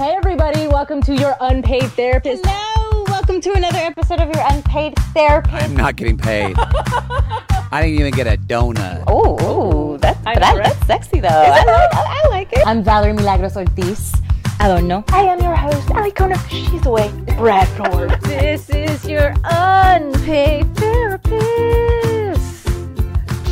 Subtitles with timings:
[0.00, 2.42] Hey, everybody, welcome to your unpaid therapist.
[2.46, 5.50] Hello, welcome to another episode of your unpaid therapy.
[5.52, 6.56] I'm not getting paid.
[6.58, 9.04] I didn't even get a donut.
[9.06, 10.64] Oh, that's I know, I- right?
[10.64, 11.28] that's sexy though.
[11.28, 12.66] I like, I, I like it.
[12.66, 14.14] I'm Valery Milagros Ortiz.
[14.58, 15.04] I don't know.
[15.08, 16.38] I am your host, Alikona.
[16.48, 17.12] She's away.
[17.36, 18.18] Bradford.
[18.22, 22.68] This is your unpaid therapist.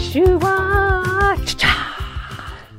[0.01, 1.35] Shua.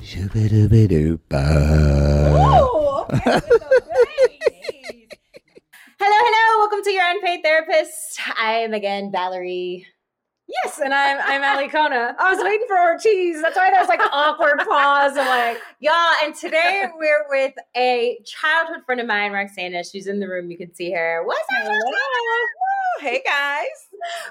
[0.01, 2.78] Shoo-ba-doo-ba-doo-ba.
[3.11, 3.41] Hello,
[5.99, 6.59] hello.
[6.59, 8.19] Welcome to your unpaid therapist.
[8.39, 9.87] I am again Valery.
[10.47, 12.13] Yes, and I'm I'm Alikona.
[12.19, 13.41] I was waiting for Ortiz.
[13.41, 15.17] That's why there was like an awkward pause.
[15.17, 19.83] I'm like, Y'all, and today we're with a childhood friend of mine, Roxana.
[19.83, 20.51] She's in the room.
[20.51, 21.23] You can see her.
[21.25, 21.67] What's up?
[23.01, 23.65] Hey guys.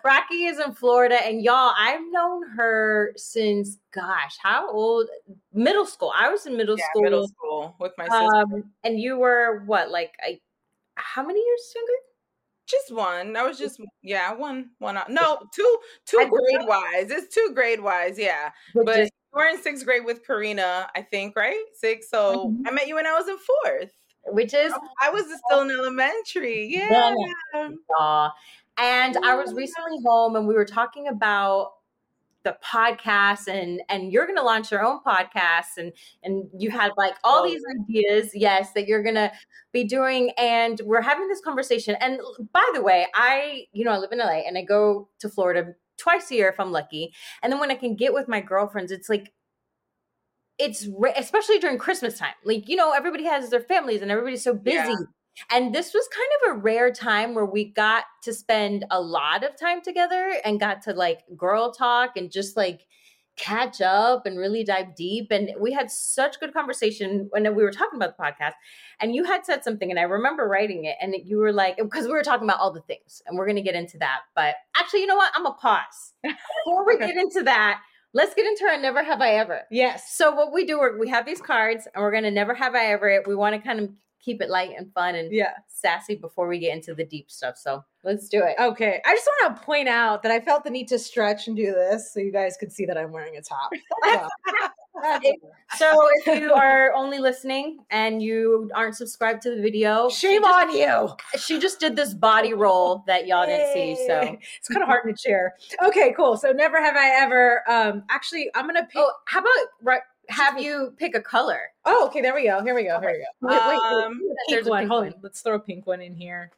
[0.05, 5.07] Rocky is in Florida, and y'all, I've known her since, gosh, how old?
[5.53, 6.13] Middle school.
[6.15, 7.03] I was in middle Yeah, school.
[7.03, 8.25] middle school with my sister.
[8.37, 10.39] Um, and you were what, like, I,
[10.97, 11.93] how many years younger?
[12.67, 13.35] just one.
[13.35, 14.99] I was just yeah, one one.
[14.99, 17.11] out- No, two two grade wise.
[17.11, 18.19] It's two grade wise.
[18.19, 21.63] Yeah, but Just- you were in sixth grade with Karina, I think, right?
[21.73, 22.11] Six.
[22.11, 22.63] So Mhm.
[22.67, 23.93] I met you when I was in fourth.
[24.33, 26.69] Which is oh, I was still in elementary.
[26.73, 27.15] Yeah.
[28.81, 31.73] And I was recently home and we were talking about
[32.45, 37.15] the podcast and and you're gonna launch your own podcast and and you had like
[37.25, 39.33] all these ideas, yes, that you're gonna
[39.73, 40.31] be doing.
[40.39, 41.97] And we're having this conversation.
[42.01, 42.21] And
[42.53, 45.75] by the way, I, you know, I live in LA and I go to Florida
[45.97, 47.13] twice a year if I'm lucky.
[47.43, 49.33] And then when I can get with my girlfriends, it's like
[50.59, 52.35] it's especially during Christmas time.
[52.45, 54.77] Like, you know, everybody has their families and everybody's so busy.
[54.77, 54.97] Yeah.
[55.53, 59.45] And this was kind of a rare time where we got to spend a lot
[59.45, 62.87] of time together and got to like girl talk and just like
[63.39, 65.29] catch up and really dive deep.
[65.31, 68.55] And we had such good conversation when we were talking about the podcast.
[69.01, 70.97] And you had said something, and I remember writing it.
[71.01, 73.57] And you were like, because we were talking about all the things, and we're going
[73.57, 74.23] to get into that.
[74.35, 75.33] But actually, you know what?
[75.35, 76.13] I'm going to pause.
[76.23, 77.81] Before we get into that,
[78.15, 79.63] let's get into our never have I ever.
[79.71, 80.13] yes.
[80.17, 83.09] So what we do, we have these cards, and we're gonna never have I ever.
[83.09, 83.27] it.
[83.27, 83.91] We want to kind of
[84.29, 85.55] keep it light and fun and Yeah.
[85.69, 87.57] sassy before we get into the deep stuff.
[87.57, 88.57] So let's do it.
[88.61, 89.01] Okay.
[89.07, 91.73] I just want to point out that I felt the need to stretch and do
[91.73, 93.71] this so you guys could see that I'm wearing a top.
[94.03, 94.29] That's all.
[95.03, 95.53] That's all.
[95.77, 100.75] So if you are only listening and you aren't subscribed to the video, Shame on
[100.75, 101.11] you.
[101.39, 103.95] she just did this body roll that y'all didn't see.
[104.07, 105.55] So it's kind of hard in a chair.
[105.85, 106.37] Okay, cool.
[106.37, 107.63] So never have I ever.
[107.71, 108.97] Um, actually, I'm gonna pick.
[108.97, 109.53] oh, how about
[109.83, 110.01] right?
[110.29, 111.61] Have you pick a color?
[111.85, 112.21] Oh, okay.
[112.21, 112.63] There we go.
[112.63, 113.01] Here we go.
[113.01, 113.49] Here we go.
[113.49, 114.05] Wait, wait, wait.
[114.05, 114.79] Um, There's Pink one.
[114.83, 115.13] pink Hold one.
[115.15, 115.21] on.
[115.23, 116.51] Let's throw a pink one in here.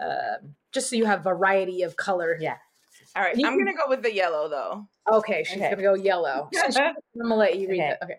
[0.00, 2.36] Um, just so you have variety of color.
[2.40, 2.56] Yeah.
[3.16, 3.36] All right.
[3.36, 4.88] You I'm can- gonna go with the yellow though.
[5.10, 5.70] Okay, she's Okay.
[5.70, 6.50] gonna go yellow.
[6.76, 7.88] I'm gonna let you read Okay.
[7.90, 7.98] it.
[8.02, 8.16] Okay.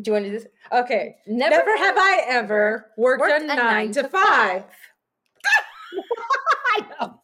[0.00, 0.48] Do you want to do this?
[0.72, 1.16] Okay.
[1.26, 4.64] Never, have I ever worked, Worked a nine, to five.
[6.76, 7.20] I know.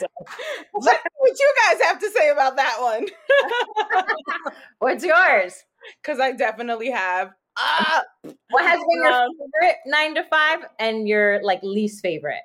[0.72, 3.06] What would you guys have to say about that one?
[4.78, 5.54] What's yours?
[6.02, 7.32] Because I definitely have.
[7.58, 8.02] Ah,
[8.50, 9.30] What has been your Um,
[9.60, 12.42] favorite nine to five and your like least favorite?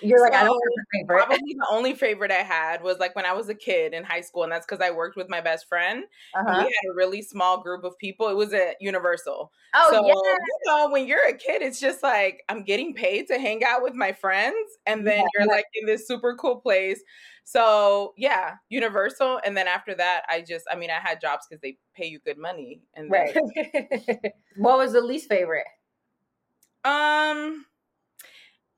[0.00, 0.60] You're like, I don't
[0.92, 1.16] favorite.
[1.26, 4.20] Probably the only favorite I had was like when I was a kid in high
[4.20, 6.04] school, and that's because I worked with my best friend.
[6.34, 6.54] Uh-huh.
[6.58, 8.28] We had a really small group of people.
[8.28, 9.52] It was at Universal.
[9.74, 10.14] Oh, so, yeah.
[10.14, 13.82] you know, when you're a kid, it's just like I'm getting paid to hang out
[13.82, 15.26] with my friends, and then Yeah.
[15.38, 17.02] you're like in this super cool place.
[17.44, 19.40] So, yeah, Universal.
[19.44, 22.18] And then after that, I just, I mean, I had jobs because they pay you
[22.18, 22.80] good money.
[22.94, 23.36] And Right.
[24.56, 25.66] what was the least favorite?
[26.84, 27.66] Um,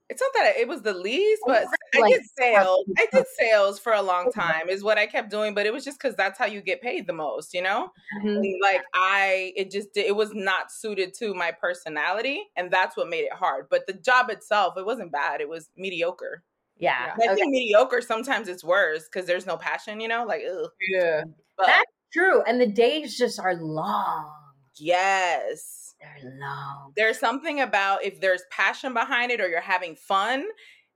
[0.09, 2.85] it's not that it was the least, but I Like, did sales.
[2.97, 5.55] I did sales for a long time, is what I kept doing.
[5.55, 7.91] But it was just because that's how you get paid the most, you know.
[8.23, 8.63] Mm-hmm.
[8.63, 13.25] Like I, it just it was not suited to my personality, and that's what made
[13.25, 13.67] it hard.
[13.71, 15.41] But the job itself, it wasn't bad.
[15.41, 16.43] It was mediocre.
[16.79, 17.13] Yeah.
[17.15, 17.35] And I Okay.
[17.37, 20.25] think mediocre sometimes it's worse because there's no passion, you know.
[20.25, 20.71] Like, ugh.
[20.91, 21.23] Yeah.
[21.57, 22.43] But That's True.
[22.43, 24.31] And the days just are long.
[24.79, 26.93] yes, They're long.
[26.97, 30.45] there's something about if there's passion behind it or you're having fun,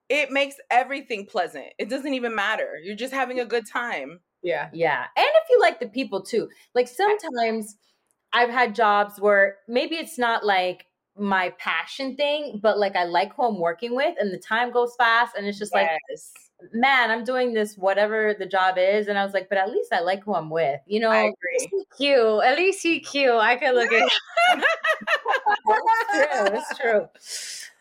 [0.08, 1.66] it makes everything pleasant.
[1.78, 2.78] It doesn't even matter.
[2.82, 4.20] You're just having a good time.
[4.42, 4.68] Yeah.
[4.72, 5.04] Yeah.
[5.16, 6.48] And if you like the people too.
[6.74, 7.76] Like sometimes
[8.32, 10.86] I've had jobs where maybe it's not like
[11.16, 14.94] my passion thing, but like I like who I'm working with and the time goes
[14.96, 16.32] fast and it's just like, yes.
[16.72, 19.08] Man, I'm doing this whatever the job is.
[19.08, 20.80] And I was like, but at least I like who I'm with.
[20.86, 21.84] You know, I agree.
[21.96, 22.44] Cute.
[22.44, 23.30] At least he cute.
[23.30, 24.08] I could look at
[25.66, 26.56] it's true.
[26.56, 27.08] It's true.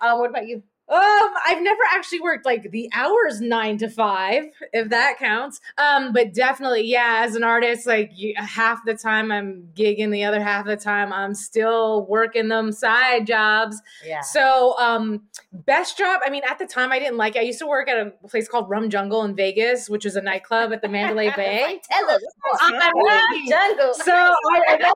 [0.01, 0.63] Um, what about you?
[0.89, 5.61] Um, I've never actually worked like the hours nine to five, if that counts.
[5.77, 10.23] Um, but definitely, yeah, as an artist, like you, half the time I'm gigging, the
[10.23, 13.79] other half of the time I'm still working them side jobs.
[14.03, 14.21] Yeah.
[14.21, 15.21] So, um,
[15.53, 16.21] best job.
[16.25, 17.35] I mean, at the time I didn't like.
[17.35, 17.39] It.
[17.39, 20.21] I used to work at a place called Rum Jungle in Vegas, which was a
[20.21, 21.81] nightclub at the Mandalay Bay.
[21.89, 22.23] Tell us.
[22.59, 23.93] I Love jungle.
[23.93, 24.93] so I, I, know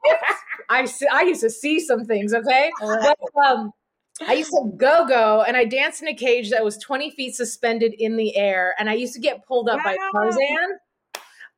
[0.70, 2.72] I, I used to see some things, okay?
[2.80, 3.72] But um,
[4.22, 7.36] I used to go go and I danced in a cage that was 20 feet
[7.36, 8.76] suspended in the air.
[8.78, 9.98] And I used to get pulled up by.
[10.14, 10.78] Tarzan.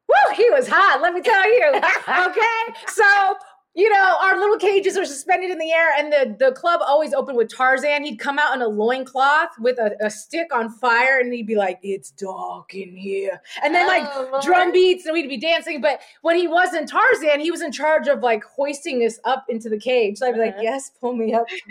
[0.08, 1.82] Woo, he was hot, let me tell you.
[2.28, 2.80] Okay.
[2.88, 3.36] So,
[3.76, 7.14] you know, our little cages are suspended in the air, and the, the club always
[7.14, 8.06] opened with Tarzan.
[8.06, 11.56] He'd come out in a loincloth with a, a stick on fire, and he'd be
[11.56, 13.42] like, It's dark in here.
[13.64, 15.82] And then, like, Oh, drum beats and we'd be dancing.
[15.82, 19.68] But when he wasn't Tarzan, he was in charge of like hoisting us up into
[19.68, 20.20] the cage.
[20.20, 20.64] So I'd be like, Uh-huh.
[20.64, 21.46] yes, pull me up.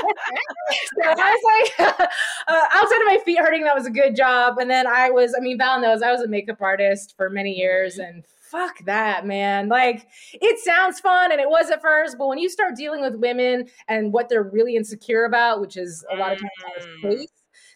[0.00, 1.90] so I was like,
[2.48, 4.58] uh, outside of my feet hurting, that was a good job.
[4.58, 7.52] And then I was, I mean, Val knows I was a makeup artist for many
[7.52, 9.68] years and fuck that, man.
[9.68, 13.16] Like it sounds fun and it was at first, but when you start dealing with
[13.16, 17.26] women and what they're really insecure about, which is a lot of times Mm.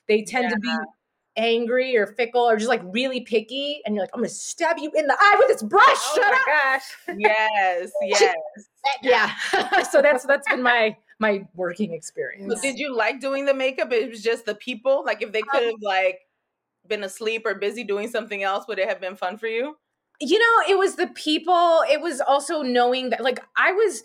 [0.08, 0.72] they tend to be
[1.36, 4.90] angry or fickle or just like really picky and you're like i'm gonna stab you
[4.96, 7.16] in the eye with this brush Oh shut my up gosh.
[7.16, 8.34] Yes, yes.
[9.02, 13.54] yeah so that's that's been my my working experience So did you like doing the
[13.54, 13.92] makeup?
[13.92, 15.04] It was just the people.
[15.06, 16.18] Like if they could have like
[16.88, 19.76] been asleep or busy doing something else, would it have been fun for you?
[20.20, 24.02] You know it was the people it was also knowing that like i was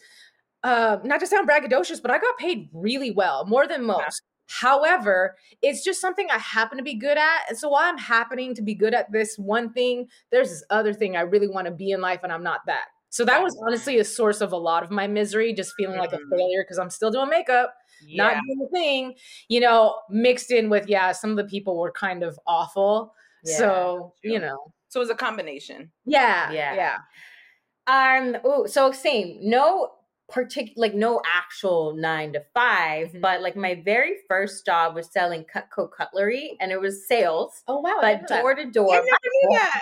[0.64, 4.22] uh not to sound braggadocious but i got paid really well more than most.
[4.48, 8.54] However it's just something i happen to be good at and so while i'm happening
[8.54, 11.72] to be good at this one thing there's this other thing i really want to
[11.72, 12.86] be in life and i'm not that.
[13.10, 16.14] So that was honestly a source of a lot of my misery just feeling like
[16.14, 16.30] a Mhm.
[16.30, 17.74] failure because i'm still doing makeup
[18.14, 19.16] not doing the thing,
[19.48, 23.14] you know, mixed in with yeah, some of the people were kind of awful.
[23.44, 25.92] Yeah, so, you know, So it was a combination.
[26.06, 26.74] yeah, Yeah.
[26.74, 28.18] yeah.
[28.18, 28.38] Um.
[28.46, 29.40] Oh, so same.
[29.42, 29.92] No
[30.30, 33.22] particular, like no actual nine to 5 Mhm.
[33.22, 37.82] but like my very first job was selling Cutco cutlery, and it was sales, Oh
[37.82, 38.88] wow, but door to door.
[38.90, 39.82] never knew that.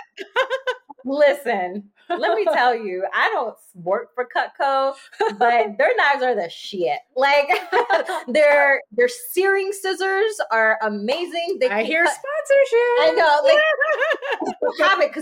[1.06, 4.94] Listen, let me tell you, I don't work for Cutco,
[5.38, 6.98] but their knives are the shit.
[7.14, 7.46] Like
[8.28, 11.58] their their searing scissors are amazing.
[11.60, 12.94] They I can hear cut- sponsorship.
[13.00, 14.00] I know, like you have it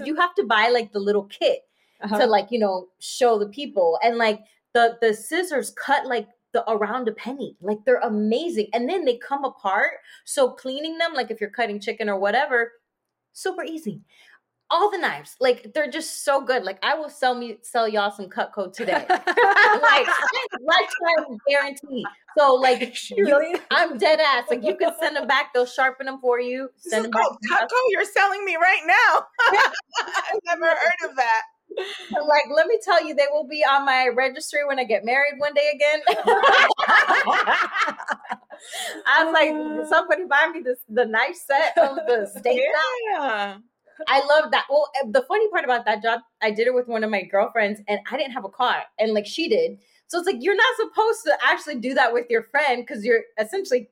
[0.02, 1.60] because you have to buy like the little kit
[2.02, 2.18] Uh-huh.
[2.18, 4.40] to like you know show the people, and like
[4.74, 7.56] the the scissors cut like the around a penny.
[7.60, 9.92] Like they're amazing, and then they come apart.
[10.24, 12.72] So cleaning them, like if you're cutting chicken or whatever,
[13.32, 14.00] super easy.
[14.72, 16.64] All the knives, like they're just so good.
[16.64, 20.06] Like I will sell me sell y'all some Cutco today, like
[20.60, 22.04] lifetime guarantee.
[22.38, 24.44] So like you- I'm dead ass.
[24.50, 25.52] Like you can send them back.
[25.52, 26.70] They'll sharpen them for you.
[26.82, 27.28] This Send is them back.
[27.30, 27.76] Oh, Cutco.
[27.90, 29.26] You're selling me right now.
[29.50, 31.42] I've never heard of that.
[32.10, 35.34] Like, let me tell you, they will be on my registry when I get married
[35.38, 36.00] one day again.
[39.06, 39.86] I was like, oh.
[39.88, 42.60] somebody buy me this the knife set of the steak
[43.16, 43.60] knife.
[44.08, 44.66] I love that.
[44.68, 47.22] Well, uh, the funny part about that job, I did it with one of my
[47.22, 49.78] girlfriends, and I didn't have a car, and like she did.
[50.06, 53.22] So it's like you're not supposed to actually do that with your friend because you're
[53.38, 53.88] essentially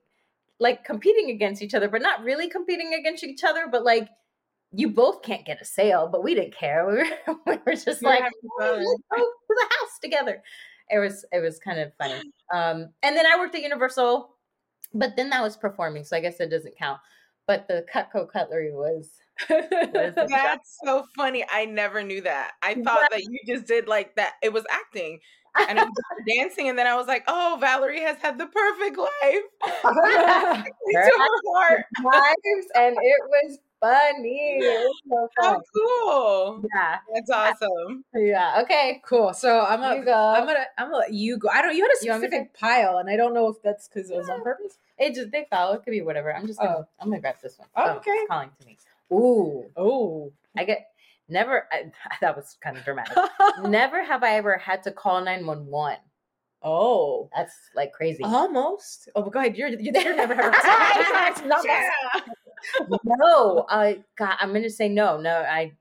[0.59, 3.67] like competing against each other, but not really competing against each other.
[3.71, 4.09] But like
[4.73, 6.87] you both can't get a sale, but we didn't care.
[6.87, 8.23] We were, we were just like,
[8.61, 10.43] "Oh, let's go to the house together.
[10.91, 12.21] It was it was kind of funny.
[12.53, 14.35] Um, and then I worked at Universal,
[14.93, 17.01] but then that was performing, so I guess it doesn't count.
[17.47, 19.11] But the Cutco cutlery was
[19.49, 21.45] That's so funny.
[21.51, 22.53] I never knew that.
[22.63, 24.35] I thought that you just did like that.
[24.43, 25.21] It was acting
[25.69, 25.95] and it was
[26.39, 29.11] dancing, and then I was like, "Oh, Valery has had the perfect life."
[29.85, 31.85] Me Her to her heart.
[32.01, 34.59] knives, and it was funny.
[34.61, 35.61] It was so How fun.
[35.75, 36.65] cool!
[36.73, 38.05] Yeah, That's awesome.
[38.15, 38.61] yeah.
[38.63, 39.33] Okay, cool.
[39.35, 40.15] So I'm gonna, go.
[40.15, 41.49] I'm gonna, I'm gonna let you go.
[41.49, 41.75] I don't.
[41.75, 42.33] You had a You want me to?
[42.37, 44.79] specific pile, and I don't know if that's because it was on purpose.
[44.99, 45.73] it just they fell.
[45.73, 46.33] It could be whatever.
[46.35, 46.77] I'm just gonna.
[46.79, 46.89] Oh.
[47.01, 47.67] I'm gonna grab this one.
[47.75, 48.11] Oh, Oh, okay.
[48.13, 48.77] it's calling to me.
[49.13, 50.87] Ooh, Oh, I get
[51.29, 51.67] never.
[51.73, 51.91] I,
[52.21, 53.17] that was kind of dramatic.
[53.63, 55.97] never have I ever had to call nine one one.
[56.63, 58.23] oh, That's like crazy.
[58.25, 59.09] almost.
[59.15, 59.57] Oh, but go ahead.
[59.57, 62.97] You're, you're, you're never had It's not that- Yeah.
[63.05, 65.19] no, I God, I'm gonna say no.
[65.21, 65.73] No, I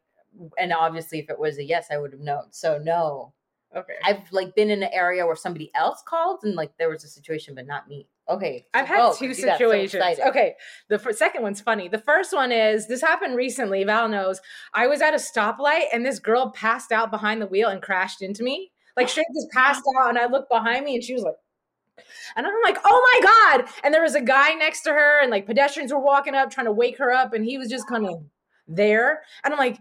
[0.58, 2.44] and obviously if it was a yes, I would have known.
[2.52, 3.34] So no.
[3.76, 3.94] Okay.
[4.04, 7.08] I've like been in an area where somebody else called and like there was a
[7.08, 8.08] situation, but not me.
[8.30, 8.66] Okay.
[8.74, 10.04] I've had go, 'cause two you so situations.
[10.20, 10.56] okay,
[10.88, 11.88] the fir- second one's funny.
[11.88, 13.84] The first one is this happened recently.
[13.84, 14.40] Val knows.
[14.74, 18.22] I was at a stoplight and this girl passed out behind the wheel and crashed
[18.22, 18.72] into me.
[18.96, 21.36] Like straight just passed out, and I looked behind me and she was like
[22.36, 23.70] And I'm like, oh my God.
[23.84, 26.66] And there was a guy next to her, and like pedestrians were walking up trying
[26.68, 28.24] to wake her up, and he was just kind of
[28.68, 29.24] there.
[29.44, 29.78] And I'm like,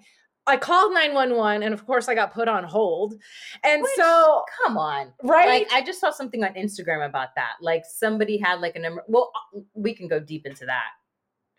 [0.48, 3.14] I called 911, and of course, I got put on hold.
[3.62, 5.12] And Which- so, Come on.
[5.22, 5.62] right?
[5.68, 7.52] Like I just saw something on Instagram about that.
[7.60, 10.90] Like somebody had like a number well, uh, we can go deep into that.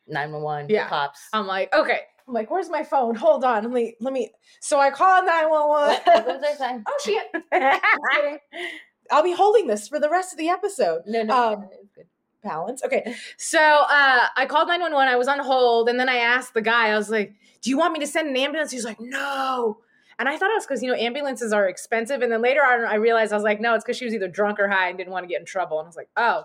[0.07, 0.87] 911, Yeah.
[0.89, 1.29] cops.
[1.33, 2.01] I'm like, okay.
[2.27, 3.15] I'm like, where's my phone?
[3.15, 3.63] Hold on.
[3.63, 4.31] Let me, let me.
[4.59, 6.01] So I called what, 911.
[6.05, 6.83] what was I saying?
[6.87, 8.41] oh, shit.
[9.11, 11.01] I'll be holding this for the rest of the episode.
[11.07, 12.05] no, no, Um, no, it's good.
[12.43, 12.83] Balance.
[12.83, 13.15] Okay.
[13.37, 15.11] So uh, I called 911.
[15.11, 15.89] I was on hold.
[15.89, 18.29] And then I asked the guy, I was like, do you want me to send
[18.29, 18.71] an ambulance?
[18.71, 19.79] He's like, no.
[20.17, 22.21] And I thought it was because, you know, ambulances are expensive.
[22.21, 24.27] And then later on, I realized I was like, no, it's because she was either
[24.27, 25.79] drunk or high and didn't want to get in trouble.
[25.79, 26.43] And I was like, oh,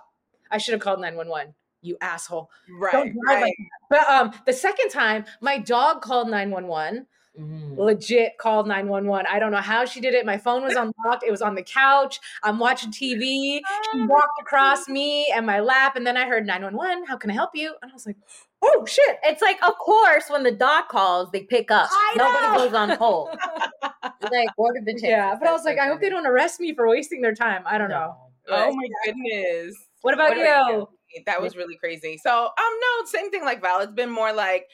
[0.50, 1.54] I should have called 911.
[1.82, 2.50] You asshole.
[2.78, 2.92] Right.
[2.92, 3.42] Don't drive right.
[3.42, 3.54] like
[3.90, 7.06] But um, the second time, my dog called 911
[7.38, 7.76] Mhm.
[7.76, 9.26] legit called 911.
[9.28, 10.24] I don't know how she did it.
[10.24, 11.24] My phone was unlocked.
[11.26, 12.20] It was on the couch.
[12.42, 13.60] I'm watching TV.
[13.92, 17.06] She walked across me and my lap, and then I heard 911.
[17.06, 17.74] How can I help you?
[17.82, 18.16] And I was like,
[18.62, 19.18] oh shit.
[19.24, 21.88] It's like, of course, when the dog calls, they pick up.
[21.90, 22.64] I Nobody know.
[22.64, 23.28] goes on hold.
[23.82, 25.08] like, what are the chances?
[25.08, 27.34] Yeah, but I was That's like, I hope they don't arrest me for wasting their
[27.34, 27.64] time.
[27.66, 28.16] I don't know.
[28.48, 29.74] Oh my goodness.
[30.02, 30.88] What about What about you?
[31.26, 32.18] That was really crazy.
[32.18, 32.50] So um
[32.80, 33.80] no, same thing like Val.
[33.80, 34.66] It's been more like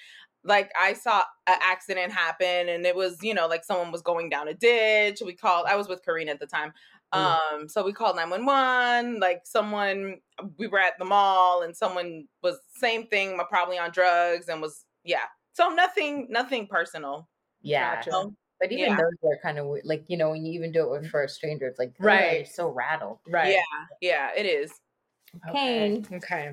[0.44, 4.30] like I saw an accident happen and it was, you know, like someone was going
[4.30, 5.20] down a ditch.
[5.25, 6.73] We called I was with Karina at the time.
[7.12, 10.18] Um, so we called 911, like someone
[10.59, 14.85] we were at the mall and someone was same thing, probably on drugs and was
[15.04, 15.26] yeah.
[15.52, 17.28] So nothing nothing personal.
[17.62, 17.97] Yeah.
[17.97, 18.11] Gotcha.
[18.11, 18.35] No.
[18.61, 18.97] But even Yeah.
[18.97, 19.85] those are kind of weird.
[19.87, 22.20] Like, you know, when you even do it with for a stranger, it's like, Right.
[22.20, 22.49] right.
[22.49, 23.18] so rattled.
[23.26, 23.54] Right.
[23.54, 24.73] Yeah, yeah, it is.
[25.49, 26.02] Okay.
[26.12, 26.52] Okay.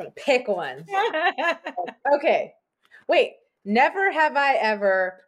[0.00, 0.86] Gonna pick one.
[2.14, 2.54] Okay.
[3.06, 3.34] Wait.
[3.66, 5.20] Never have I ever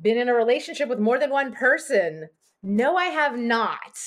[0.00, 2.28] been in a relationship with more than one person.
[2.62, 3.98] No, I have not.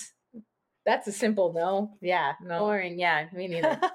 [0.86, 1.98] That's a simple no.
[2.02, 2.34] Yeah.
[2.42, 2.60] No.
[2.60, 2.98] Boring.
[2.98, 3.28] Yeah.
[3.34, 3.80] Me neither.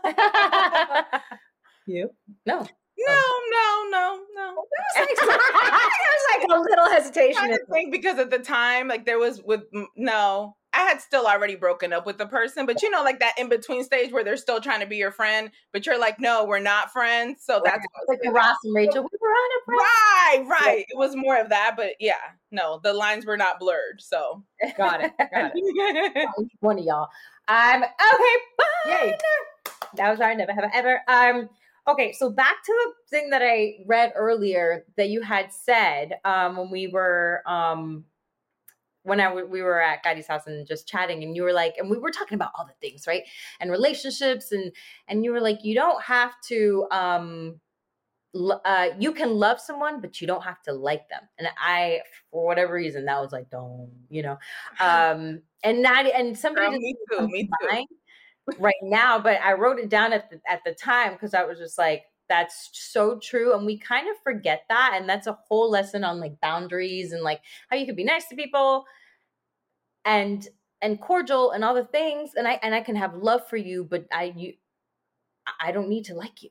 [1.86, 2.08] You?
[2.46, 2.60] no.
[2.60, 2.66] no,
[3.10, 3.88] oh.
[3.90, 4.64] no, no, no.
[4.96, 7.42] was like a little hesitation.
[7.42, 11.26] I in think because at the time, like there was with no, I had still
[11.26, 14.24] already broken up with the person, but you know, like that in between stage where
[14.24, 17.42] they're still trying to be your friend, but you're like, no, we're not friends.
[17.44, 19.02] So that's Like Ross and Rachel.
[19.02, 20.84] We were on a right, right.
[20.88, 22.14] It was more of that, but yeah,
[22.50, 24.00] no, the lines were not blurred.
[24.00, 24.42] So
[24.76, 25.12] Got it.
[25.18, 26.28] Got it.
[26.60, 27.08] One of y'all.
[27.48, 27.82] Um.
[27.82, 28.36] Okay.
[28.58, 28.64] Bye.
[28.86, 29.18] Yay.
[29.96, 31.02] That was our never have I ever.
[31.08, 31.48] Um.
[31.86, 32.12] Okay.
[32.12, 36.70] So back to the thing that I read earlier that you had said um when
[36.70, 38.04] we were um
[39.04, 41.74] when I w- we were at Gadi's house and just chatting, and you were like,
[41.78, 43.22] and we were talking about all the things, right?
[43.60, 44.72] And relationships, and
[45.06, 47.60] and you were like, you don't have to um
[48.34, 51.22] l- uh, you can love someone, but you don't have to like them.
[51.38, 54.38] And I, for whatever reason, that was like, don't, you know,
[54.80, 57.86] um, and not, and somebody Girl, just me too, me too.
[58.58, 61.58] right now, but I wrote it down at the, at the time because I was
[61.58, 63.54] just like, that's so true.
[63.54, 64.92] And we kind of forget that.
[64.94, 67.40] And that's a whole lesson on like boundaries and like
[67.70, 68.86] how you can be nice to people
[70.04, 70.46] and,
[70.82, 72.32] and cordial and all the things.
[72.34, 74.54] And I, and I can have love for you, but I, you,
[75.60, 76.50] I don't need to like you,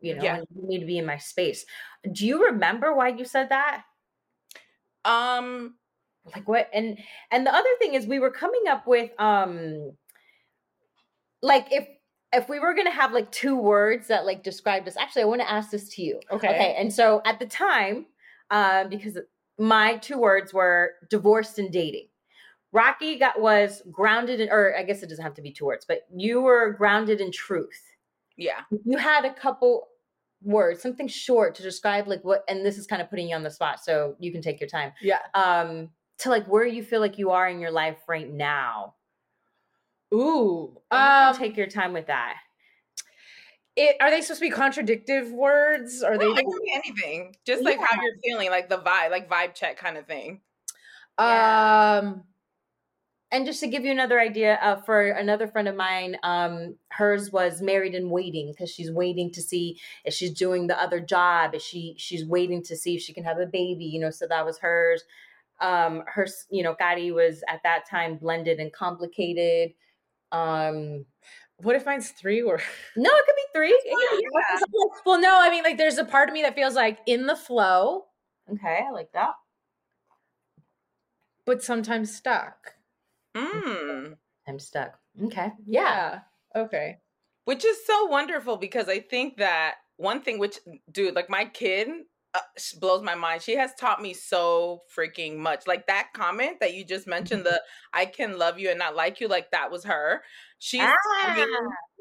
[0.00, 0.34] you know, Yeah.
[0.34, 1.64] and you need to be in my space.
[2.10, 3.84] Do you remember why you said that?
[5.04, 5.76] um,
[6.34, 6.98] like what and
[7.30, 9.96] and the other thing is we were coming up with um
[11.42, 11.88] like if
[12.32, 15.40] if we were gonna have like two words that like described us actually i want
[15.40, 16.20] to ask this to you.
[16.30, 16.48] Okay.
[16.48, 18.06] okay and so at the time
[18.50, 19.18] um because
[19.58, 22.08] my two words were divorced and dating.
[22.72, 25.84] Rocky got was grounded in or i guess it doesn't have to be two words
[25.86, 27.82] but you were grounded in truth.
[28.36, 29.88] Yeah, you had a couple
[30.42, 33.42] words something short to describe like what and this is kind of putting you on
[33.42, 34.92] the spot so you can take your time.
[35.00, 35.18] Yeah.
[35.34, 38.94] um to like where you feel like you are in your life right now
[40.12, 40.80] Ooh.
[40.90, 42.36] And you Um, take your time with that
[43.76, 46.02] it, are they supposed to be contradictive words?
[46.02, 46.26] Or are they?
[46.26, 49.78] it can be anything, just like how you're feeling, like the vibe, like vibe check
[49.78, 50.40] kind of thing.
[51.18, 52.24] Um.
[53.30, 57.32] and just to give you another idea uh, for another friend of mine um hers
[57.32, 61.54] was married and waiting because she's waiting to see if she's doing the other job
[61.54, 64.26] if she she's waiting to see if she can have a baby you know so
[64.26, 65.04] that was hers
[65.60, 69.72] um her you know Gotti was at that time blended and complicated
[70.32, 71.04] um
[71.58, 72.60] What if mine's three or?
[72.96, 74.62] no it could be three could
[75.06, 75.38] Well, no.
[75.40, 78.06] I mean, like, there's a part of me that feels like in the flow,
[78.52, 79.34] okay i like that
[81.44, 82.74] but sometimes stuck.
[83.36, 84.16] Mm.
[84.48, 86.20] i'm stuck okay yeah
[86.54, 86.98] Okay.
[87.44, 90.58] Which is so wonderful because I think that one thing, which
[90.90, 91.88] dude, like my kid,
[92.34, 92.40] uh,
[92.80, 93.42] blows my mind.
[93.42, 95.66] She has taught me so freaking much.
[95.66, 97.60] Like that comment that you just mentioned, the
[97.92, 100.22] I can love you and not like you, like that was her.
[100.58, 101.46] She's ah.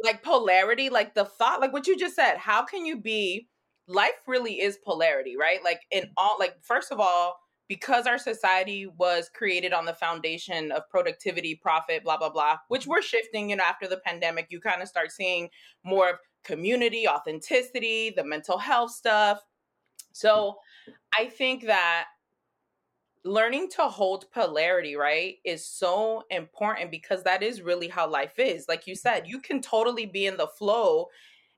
[0.03, 2.38] like polarity, like the thought, like what you just said.
[2.38, 3.47] How can you be?
[3.88, 5.61] Life really is polarity, right?
[5.63, 7.35] Like in all, like first of all,
[7.67, 12.88] because our society was created on the foundation of productivity, profit, blah blah blah, which
[12.88, 13.50] we're shifting.
[13.50, 15.50] You know, after the pandemic, you kind of start seeing
[15.83, 19.41] more of community, authenticity, the mental health stuff
[20.13, 20.57] so
[21.17, 22.05] I think that
[23.23, 28.65] learning to hold polarity, right, is so important because that is really how life is.
[28.67, 31.07] Like you said, you can totally be in the flow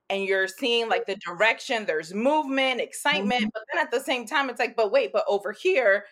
[0.10, 3.50] and you're seeing like the direction, there's movement, excitement, mm-hmm.
[3.54, 6.04] but then at the same time, it's like, but wait, but over here,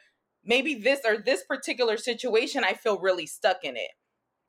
[0.45, 3.91] maybe this or this particular situation, I feel really stuck in it.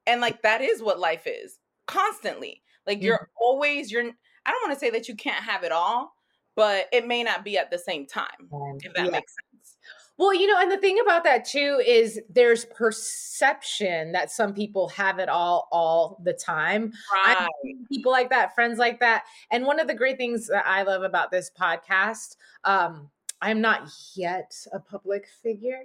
[0.06, 2.62] And like that is what life is constantly.
[2.86, 3.06] Like mm-hmm.
[3.06, 4.04] you're always, you're,
[4.46, 6.14] I don't want to say that you can't have it all,
[6.54, 8.48] but it may not be at the same time,
[8.82, 9.10] if that yeah.
[9.10, 9.76] makes sense.
[10.18, 14.88] Well, you know, and the thing about that too is there's perception that some people
[14.90, 16.92] have it all all the time.
[17.12, 17.48] Right.
[17.88, 19.24] people like that, friends like that.
[19.50, 23.90] And one of the great things that I love about this podcast, um, I'm not
[24.14, 25.80] yet a public figure.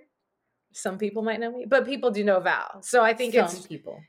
[0.73, 2.81] Some people might know me, but people do know Val.
[2.83, 3.99] So I think some it's people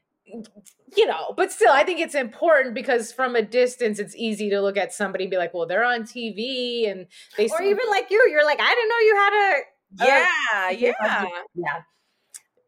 [0.96, 4.60] you know, but still, I think it's important because from a distance, it's easy to
[4.60, 7.06] look at somebody and be like, well, they're on TV and
[7.36, 9.62] they, or even like you, you're like, I didn't know you had a,
[10.00, 11.82] oh, yeah, yeah, yeah,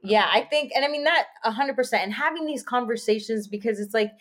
[0.03, 0.27] yeah.
[0.33, 3.95] I think, and I mean that a hundred percent, and having these conversations because it's
[3.95, 4.13] like,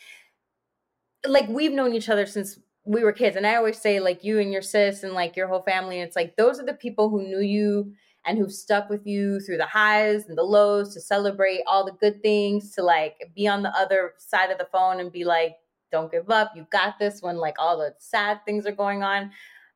[1.27, 4.39] like we've known each other since we were kids, and I always say like you
[4.39, 7.21] and your sis and like your whole family, it's like those are the people who
[7.23, 7.93] knew you
[8.29, 11.93] and who've stuck with you through the highs and the lows to celebrate all the
[11.93, 15.55] good things, to like be on the other side of the phone and be like,
[15.91, 19.31] don't give up, you got this when like all the sad things are going on.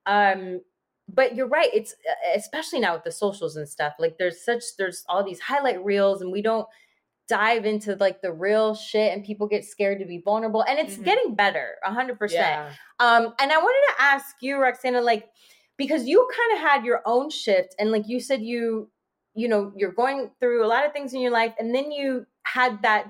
[0.06, 0.62] Um,
[1.12, 1.96] but you're right, it's
[2.36, 6.22] especially now with the socials and stuff, like there's such there's all these highlight reels
[6.22, 6.68] and we don't
[7.28, 10.96] dive into like the real shit and people get scared to be vulnerable and it's
[10.96, 11.06] mm-hmm.
[11.06, 12.70] getting better 100% yeah.
[13.00, 15.30] um and i wanted to ask you roxana like
[15.78, 18.90] because you kind of had your own shift and like you said you
[19.36, 22.26] you know you're going through a lot of things in your life and then you
[22.44, 23.08] had that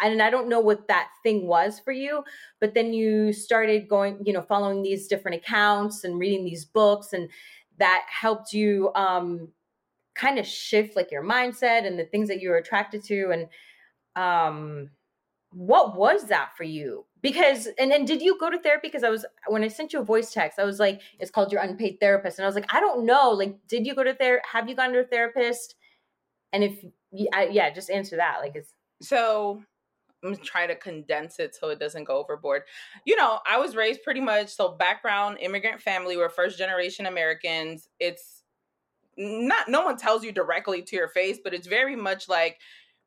[0.00, 2.22] and I don't know what that thing was for you,
[2.60, 7.12] but then you started going, you know, following these different accounts and reading these books,
[7.12, 7.30] and
[7.78, 9.48] that helped you um,
[10.14, 13.30] kind of shift like your mindset and the things that you were attracted to.
[13.30, 13.48] And
[14.22, 14.90] um,
[15.56, 17.06] what was that for you?
[17.26, 18.86] because and then did you go to therapy?
[18.86, 21.50] Because i was when i sent you a voice text i was like it's called
[21.50, 22.38] your unpaid therapist.
[22.38, 23.30] And i was like i don't know.
[23.30, 25.74] Like did you go to therapy have you gone to a therapist?
[26.52, 29.60] And if yeah just answer that like it's so
[30.22, 32.62] i'm gonna try to condense it so it doesn't go overboard.
[33.04, 37.88] You know i was raised pretty much so background immigrant family we're first generation americans.
[37.98, 38.44] It's
[39.18, 42.58] not no one tells you directly to your face but it's very much like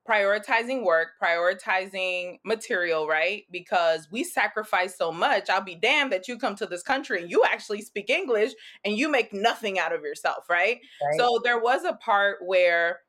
[0.10, 3.44] prioritizing work, prioritizing material, right?
[3.52, 5.50] Because we sacrifice so much.
[5.50, 8.98] I'll be damned that you come to this country and you actually speak English and
[8.98, 10.80] you make nothing out of yourself, right?
[11.04, 11.20] right.
[11.20, 13.02] So there was a part where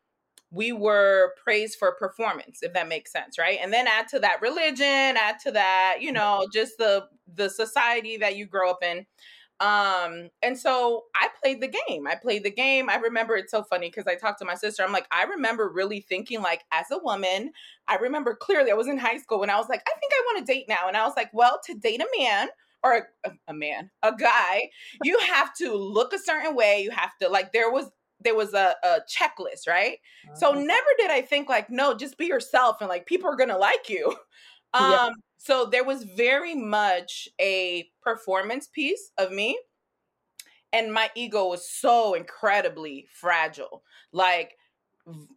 [0.53, 4.43] we were praised for performance if that makes sense right and then add to that
[4.43, 4.85] religion
[5.17, 6.15] add to that you mm.
[6.15, 9.07] know just the the society that you grow up in
[9.61, 12.07] um, and so I played the game.
[12.07, 12.89] I played the game.
[12.89, 14.83] I remember it's so funny because I talked to my sister.
[14.83, 17.53] I'm like, I remember really thinking, like, as a woman,
[17.87, 20.23] I remember clearly I was in high school when I was like, I think I
[20.27, 20.89] want to date now.
[20.89, 22.49] And I was like, well, to date a man
[22.83, 24.71] or a, a man, a guy,
[25.05, 26.83] you have to look a certain way.
[26.83, 27.91] You have to like there was
[28.23, 29.99] there was a, a checklist, right?
[30.27, 30.35] Uh-huh.
[30.37, 33.59] So never did I think like, no, just be yourself and like people are gonna
[33.59, 34.17] like you.
[34.75, 35.11] Um, yeah.
[35.39, 39.59] so there was very much a performance piece of me.
[40.73, 43.83] And my ego was so incredibly fragile.
[44.13, 44.57] Like,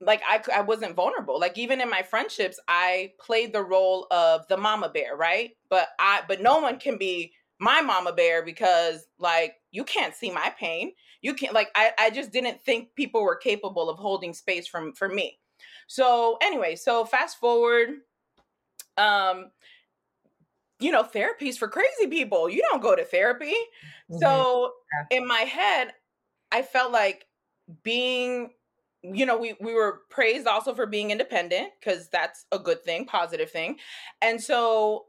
[0.02, 4.48] like I, I wasn't vulnerable like even in my friendships i played the role of
[4.48, 9.08] the mama bear right but i but no one can be my mama bear because
[9.20, 10.92] like you can't see my pain
[11.22, 14.94] you can't like i, I just didn't think people were capable of holding space from
[14.94, 15.40] for me
[15.88, 17.90] so anyway so fast forward
[18.98, 19.52] um
[20.80, 24.18] you know therapies for crazy people you don't go to therapy mm-hmm.
[24.18, 24.72] so
[25.12, 25.18] yeah.
[25.18, 25.94] in my head
[26.52, 27.26] i felt like
[27.84, 28.52] being
[29.02, 33.06] you know we we were praised also for being independent because that's a good thing
[33.06, 33.78] positive thing
[34.22, 35.06] and so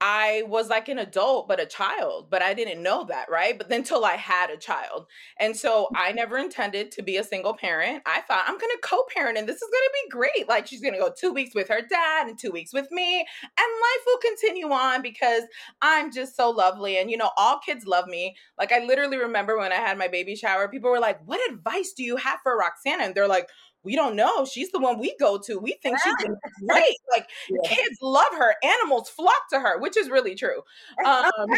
[0.00, 3.56] I was like an adult, but a child, but I didn't know that, right?
[3.56, 5.06] But then till I had a child.
[5.38, 5.98] And so mm.
[5.98, 8.02] I never intended to be a single parent.
[8.06, 10.48] I thought I'm going to co parent and this is going to be great.
[10.48, 13.18] Like she's going to go two weeks with her dad and two weeks with me,
[13.18, 15.42] and life will continue on because
[15.82, 16.98] I'm just so lovely.
[16.98, 18.36] And, you know, all kids love me.
[18.58, 21.92] Like I literally remember when I had my baby shower, people were like, What advice
[21.94, 23.04] do you have for Roxana?
[23.04, 23.48] And they're like,
[23.82, 24.44] we don't know.
[24.44, 25.58] She's the one we go to.
[25.58, 26.14] We think she's
[26.68, 26.96] great.
[27.10, 27.68] Like yeah.
[27.68, 28.54] kids love her.
[28.62, 30.62] Animals flock to her, which is really true.
[31.04, 31.30] Um,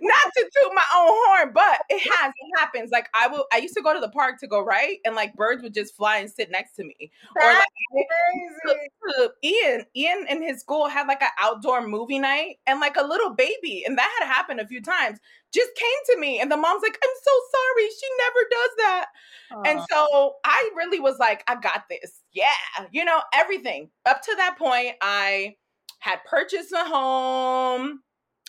[0.00, 2.32] not to toot my own horn, but it has.
[2.36, 2.90] It happens.
[2.90, 3.46] Like I will.
[3.52, 5.96] I used to go to the park to go right, and like birds would just
[5.96, 7.10] fly and sit next to me.
[7.34, 9.86] That's or like to Ian.
[9.96, 13.84] Ian in his school had like an outdoor movie night, and like a little baby,
[13.86, 15.18] and that had happened a few times
[15.52, 19.06] just came to me and the mom's like i'm so sorry she never does that.
[19.52, 19.66] Aww.
[19.66, 22.20] and so i really was like i got this.
[22.32, 22.50] Yeah
[22.92, 23.90] you know everything.
[24.06, 25.54] Up to that point i
[26.00, 28.00] had purchased a home.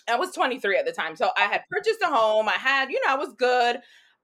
[0.07, 2.49] I was 23 at the time so i had purchased a home.
[2.49, 3.77] I had you know i was good.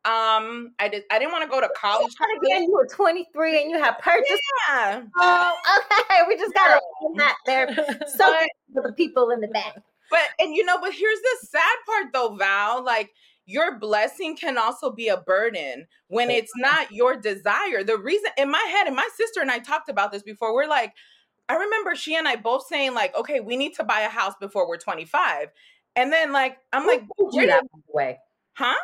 [0.04, 3.72] Um i did i didn't want to go to college again you were 23 and
[3.72, 5.02] you had purchased yeah.
[5.18, 6.80] Oh okay we just gotta
[7.18, 7.68] that there.
[8.08, 8.32] So
[8.74, 12.14] for the people in the back but and you know, but here's the sad part
[12.14, 12.84] though, Val.
[12.84, 13.12] Like
[13.46, 17.84] your blessing can also be a burden when oh, it's not your desire.
[17.84, 20.68] The reason in my head, and my sister and I talked about this before, we're
[20.68, 20.94] like,
[21.48, 24.34] I remember she and I both saying, like, okay, we need to buy a house
[24.40, 25.50] before we're 25.
[25.96, 27.64] And then like I'm like, where that
[27.94, 28.18] way?
[28.54, 28.76] Huh?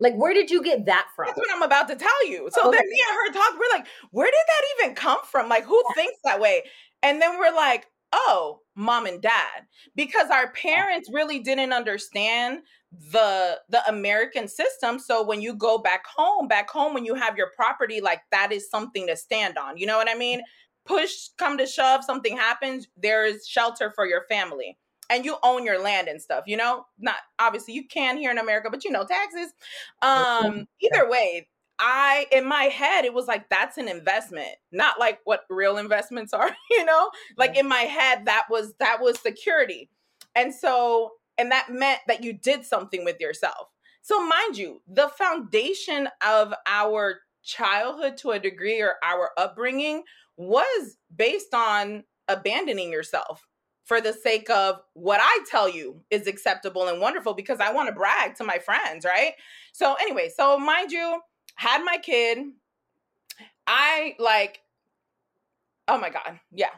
[0.00, 1.26] Like, where did you get that from?
[1.26, 2.48] That's what I'm about to tell you.
[2.52, 2.76] So okay.
[2.76, 5.48] then me and her talk, we're like, where did that even come from?
[5.48, 6.62] Like, who thinks that way?
[7.02, 12.60] And then we're like, oh, mom and dad because our parents really didn't understand
[12.92, 14.98] the the American system.
[15.00, 18.52] So when you go back home back home when you have your property like that
[18.52, 20.40] is something to stand on you know what i mean?
[20.86, 24.78] Push come to shove something happens there is shelter for your family
[25.10, 26.86] and you own your land and stuff you know?
[26.98, 29.52] Not obviously you can here in america but you know taxes.
[30.00, 35.20] Um either way I in my head it was like that's an investment, not like
[35.24, 37.10] what real investments are, you know?
[37.36, 39.90] Like in my head that was that was security.
[40.34, 43.68] And so and that meant that you did something with yourself.
[44.02, 50.02] So mind you, the foundation of our childhood to a degree or our upbringing
[50.36, 53.46] was based on abandoning yourself
[53.84, 57.88] for the sake of what I tell you is acceptable and wonderful because I want
[57.88, 59.32] to brag to my friends, right?
[59.72, 61.20] So anyway, so mind you,
[61.58, 62.38] had my kid.
[63.66, 64.60] I like,
[65.88, 66.38] oh my God.
[66.52, 66.70] Yeah.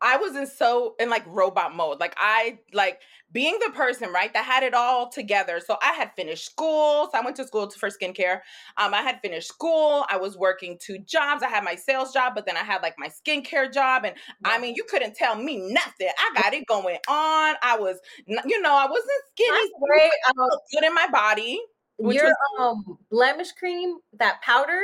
[0.00, 1.98] I was in so in like robot mode.
[1.98, 3.00] Like I like
[3.32, 5.60] being the person, right, that had it all together.
[5.66, 7.08] So I had finished school.
[7.10, 8.40] So I went to school for skincare.
[8.76, 10.04] Um, I had finished school.
[10.08, 11.42] I was working two jobs.
[11.42, 14.04] I had my sales job, but then I had like my skincare job.
[14.04, 16.08] And I mean, you couldn't tell me nothing.
[16.18, 17.56] I got it going on.
[17.62, 19.70] I was, you know, I wasn't skinny.
[19.88, 20.12] Great.
[20.28, 21.60] I was good in my body.
[21.98, 24.80] Your was- um blemish cream, that powder.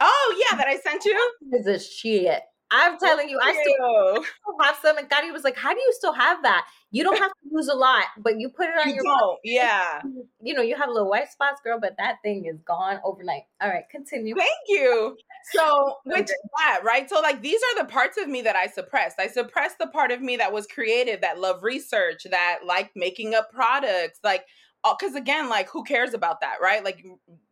[0.00, 2.42] Oh yeah, that I sent you is a shit.
[2.72, 4.24] I'm telling you, I still
[4.60, 4.96] have some.
[4.96, 6.66] And Gotti was like, "How do you still have that?
[6.92, 9.38] You don't have to use a lot, but you put it on you your don't.
[9.44, 10.00] Yeah,
[10.40, 13.42] you know, you have a little white spots, girl, but that thing is gone overnight.
[13.60, 14.36] All right, continue.
[14.36, 15.16] Thank you.
[15.52, 16.32] So, which okay.
[16.58, 17.10] that right?
[17.10, 19.18] So, like, these are the parts of me that I suppressed.
[19.18, 23.34] I suppressed the part of me that was creative, that loved research, that liked making
[23.34, 24.46] up products, like
[24.82, 26.84] because uh, again like who cares about that right?
[26.84, 27.04] Like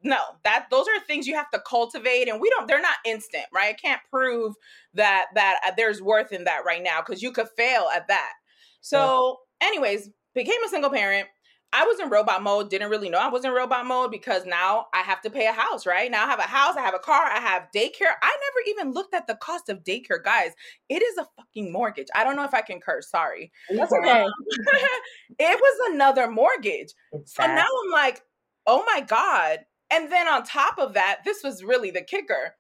[0.03, 3.45] no that those are things you have to cultivate and we don't they're not instant
[3.53, 3.71] right?
[3.71, 4.55] I can't prove
[4.95, 8.33] that that uh, there's worth in that right now because you could fail at that.
[8.81, 9.69] So yeah.
[9.69, 11.29] anyways became a single parent
[11.73, 14.87] I was in robot mode, didn't really know I was in robot mode because now
[14.95, 16.11] I have to pay a house, right?
[16.11, 18.15] Now I have a house, I have a car, I have daycare.
[18.23, 20.53] I never even looked at the cost of daycare, guys.
[20.89, 22.09] It is a fucking mortgage.
[22.15, 23.53] I don't know if I can curse, sorry.
[23.71, 24.25] That's okay.
[25.39, 26.95] it was another mortgage.
[27.27, 28.23] So now I'm like,
[28.67, 29.61] oh my God.
[29.91, 32.55] And then on top of that, this was really the kicker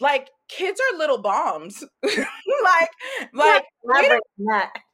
[0.00, 1.84] like kids are little bombs.
[2.64, 2.88] Like
[3.42, 4.24] like we don't,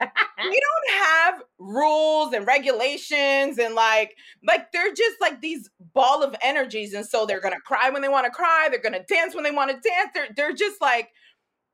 [0.00, 4.14] we don't have rules and regulations and like
[4.46, 8.08] like they're just like these ball of energies and so they're gonna cry when they
[8.08, 11.08] want to cry they're gonna dance when they want to dance they're they're just like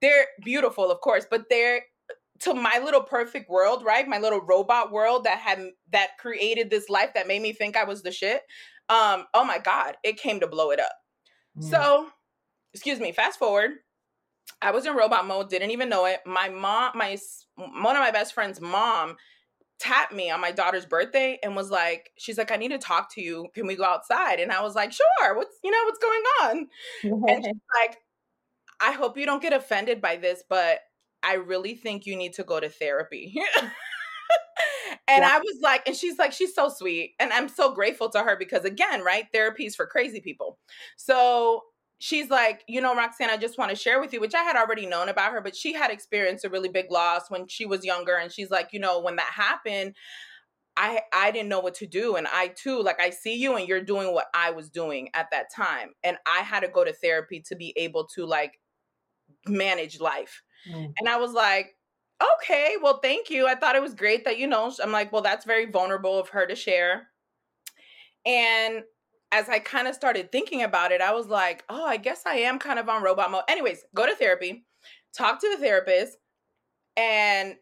[0.01, 1.83] they're beautiful of course but they're
[2.41, 5.59] to my little perfect world right my little robot world that had
[5.91, 8.43] that created this life that made me think i was the shit
[8.89, 10.93] um oh my god it came to blow it up.
[11.59, 11.71] Mm.
[11.71, 12.09] so
[12.75, 13.73] excuse me, fast forward.
[14.61, 16.21] I was in robot mode, didn't even know it.
[16.27, 17.17] My mom, my
[17.57, 19.17] one of my best friend's mom
[19.79, 23.15] tapped me on my daughter's birthday and was like, she's like, I need to talk
[23.15, 23.49] to you.
[23.55, 24.41] Can we go outside?
[24.41, 25.37] And I was like, sure.
[25.37, 26.69] What's you know, what's going on?
[27.29, 27.99] and she's like,
[28.81, 30.81] I hope you don't get offended by this, but
[31.23, 33.35] I really think you need to go to therapy.
[35.09, 35.31] and yeah.
[35.33, 37.15] I was like, and she's like, she's so sweet.
[37.19, 39.27] And I'm so grateful to her because, again, right?
[39.33, 40.59] Therapy is for crazy people.
[40.97, 41.63] So
[41.99, 44.57] she's like, you know, Roxanne, I just want to share with you, which I had
[44.57, 47.85] already known about her, but she had experienced a really big loss when she was
[47.85, 48.17] younger.
[48.17, 49.95] And she's like, you know, when that happened,
[50.77, 53.67] I I didn't know what to do and I too like I see you and
[53.67, 56.93] you're doing what I was doing at that time and I had to go to
[56.93, 58.61] therapy to be able to like
[59.49, 60.41] manage life.
[60.71, 60.93] Mm.
[60.99, 61.75] And I was like,
[62.23, 63.49] "Okay, well thank you.
[63.49, 66.29] I thought it was great that you know." I'm like, "Well, that's very vulnerable of
[66.29, 67.09] her to share."
[68.25, 68.85] And
[69.33, 72.37] as I kind of started thinking about it, I was like, "Oh, I guess I
[72.37, 74.65] am kind of on robot mode." Anyways, go to therapy,
[75.17, 76.17] talk to the therapist,
[76.97, 77.57] and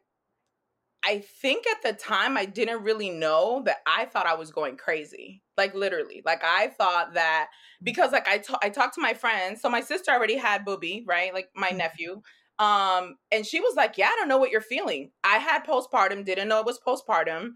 [1.05, 4.77] I think at the time I didn't really know that I thought I was going
[4.77, 5.43] crazy.
[5.57, 6.21] Like literally.
[6.25, 7.49] Like I thought that
[7.83, 9.61] because like I I talked to my friends.
[9.61, 11.33] So my sister already had booby, right?
[11.33, 11.79] Like my mm-hmm.
[11.79, 12.23] nephew.
[12.59, 15.11] Um and she was like, "Yeah, I don't know what you're feeling.
[15.25, 17.51] I had postpartum, didn't know it was postpartum.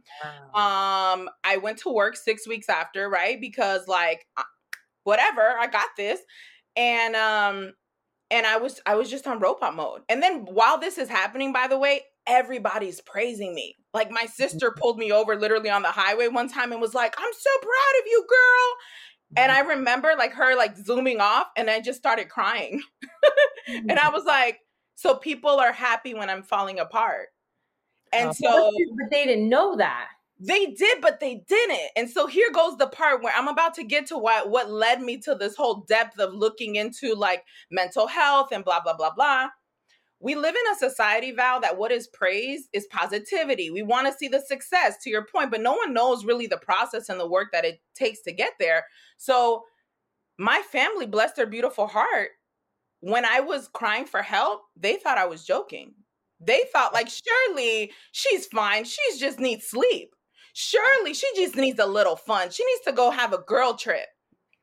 [0.54, 1.14] Wow.
[1.14, 3.40] Um I went to work 6 weeks after, right?
[3.40, 4.26] Because like
[5.04, 6.20] whatever, I got this."
[6.76, 7.72] And um
[8.30, 10.02] and I was I was just on robot mode.
[10.08, 13.76] And then while this is happening, by the way, everybody's praising me.
[13.92, 14.80] Like my sister mm-hmm.
[14.80, 18.00] pulled me over literally on the highway one time and was like, "I'm so proud
[18.00, 18.76] of you, girl."
[19.36, 19.68] And I mm-hmm.
[19.70, 22.82] remember like her like zooming off and I just started crying.
[23.68, 24.14] and I mm-hmm.
[24.14, 24.58] was like,
[25.00, 27.28] so people are happy when I'm falling apart.
[28.12, 28.32] And oh.
[28.32, 30.08] so but they didn't know that.
[30.38, 31.90] They did, but they didn't.
[31.96, 35.00] And so here goes the part where I'm about to get to what what led
[35.00, 39.14] me to this whole depth of looking into like mental health and blah blah blah
[39.14, 39.48] blah
[40.22, 43.70] we live in a society, Val, that what is praise is positivity.
[43.70, 46.58] We want to see the success, to your point, but no one knows really the
[46.58, 48.84] process and the work that it takes to get there.
[49.16, 49.64] So,
[50.38, 52.32] my family, bless their beautiful heart,
[53.00, 55.94] when I was crying for help, they thought I was joking.
[56.40, 58.84] They thought, like, surely she's fine.
[58.84, 60.14] She just needs sleep.
[60.52, 62.50] Surely she just needs a little fun.
[62.50, 64.06] She needs to go have a girl trip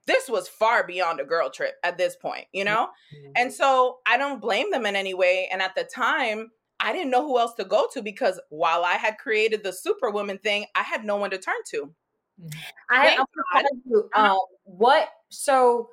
[0.07, 2.87] this was far beyond a girl trip at this point, you know?
[3.13, 3.31] Mm-hmm.
[3.35, 5.49] And so I don't blame them in any way.
[5.51, 8.93] And at the time, I didn't know who else to go to because while I
[8.93, 11.93] had created the superwoman thing, I had no one to turn to.
[12.41, 12.59] Mm-hmm.
[12.89, 13.17] I,
[13.53, 14.33] I you, uh-huh.
[14.33, 15.89] um, what so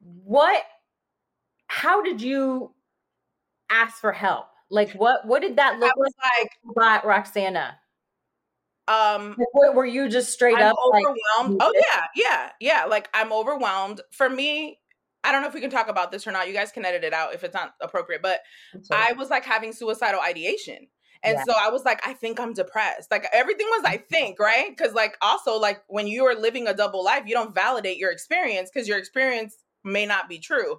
[0.00, 0.62] what
[1.76, 2.72] how did you
[3.68, 4.46] ask for help?
[4.70, 7.78] Like what what did that look like, like Roxana?
[8.88, 9.36] um
[9.74, 11.60] were you just straight I'm up overwhelmed.
[11.60, 14.00] Like, oh yeah yeah yeah like i'm overwhelmed.
[14.10, 14.78] For me
[15.22, 16.48] i don't know if we can talk about this or not.
[16.48, 18.40] You guys can edit it out if it's not appropriate but
[18.90, 20.86] i was like having suicidal ideation.
[21.22, 21.44] And yeah.
[21.46, 23.10] so i was like i think i'm depressed.
[23.10, 24.74] Like everything was i think right?
[24.74, 28.12] Because like also like when you are living a double life you don't validate your
[28.12, 30.78] experience because your experience may not be true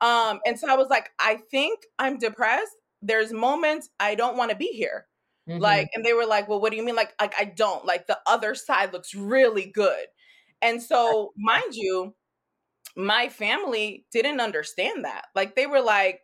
[0.00, 4.50] um and so i was like i think i'm depressed there's moments i don't want
[4.50, 5.06] to be here
[5.50, 5.60] Mm-hmm.
[5.60, 6.94] Like, and they were like, well, what do you mean?
[6.94, 10.06] Like, like I don't like the other side looks really good.
[10.62, 12.14] And so, mind you,
[12.96, 15.26] my family didn't understand that.
[15.34, 16.20] Like they were like,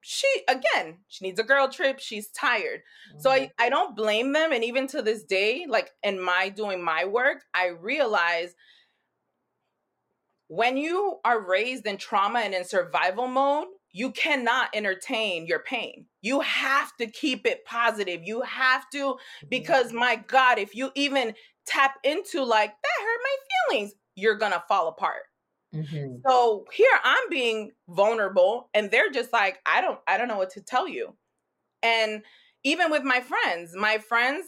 [0.00, 2.80] she again, she needs a girl trip, she's tired.
[3.10, 3.20] Mm-hmm.
[3.20, 3.64] So I, mm-hmm.
[3.64, 4.52] I don't blame them.
[4.52, 8.54] And even to this day, like in my doing my work, I realize
[10.48, 16.06] when you are raised in trauma and in survival mode, you cannot entertain your pain.
[16.20, 18.22] You have to keep it positive.
[18.24, 19.46] You have to, mm-hmm.
[19.48, 21.34] because my God, if you even
[21.66, 23.36] tap into like, that hurt my
[23.70, 25.22] feelings, you're gonna fall apart.
[25.74, 26.16] Mm-hmm.
[26.26, 30.50] So here I'm being vulnerable, and they're just like, I don't, I don't know what
[30.50, 31.14] to tell you.
[31.82, 32.22] And
[32.64, 34.46] even with my friends, my friends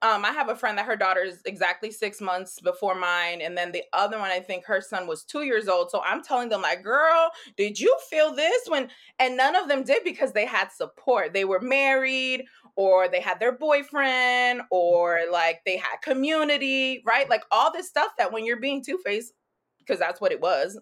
[0.00, 3.58] um, I have a friend that her daughter is exactly six months before mine, and
[3.58, 5.90] then the other one, I think her son was two years old.
[5.90, 8.90] So I'm telling them, like, girl, did you feel this when?
[9.18, 11.32] And none of them did because they had support.
[11.32, 12.44] They were married,
[12.76, 17.28] or they had their boyfriend, or like they had community, right?
[17.28, 19.32] Like all this stuff that when you're being two faced,
[19.80, 20.76] because that's what it was.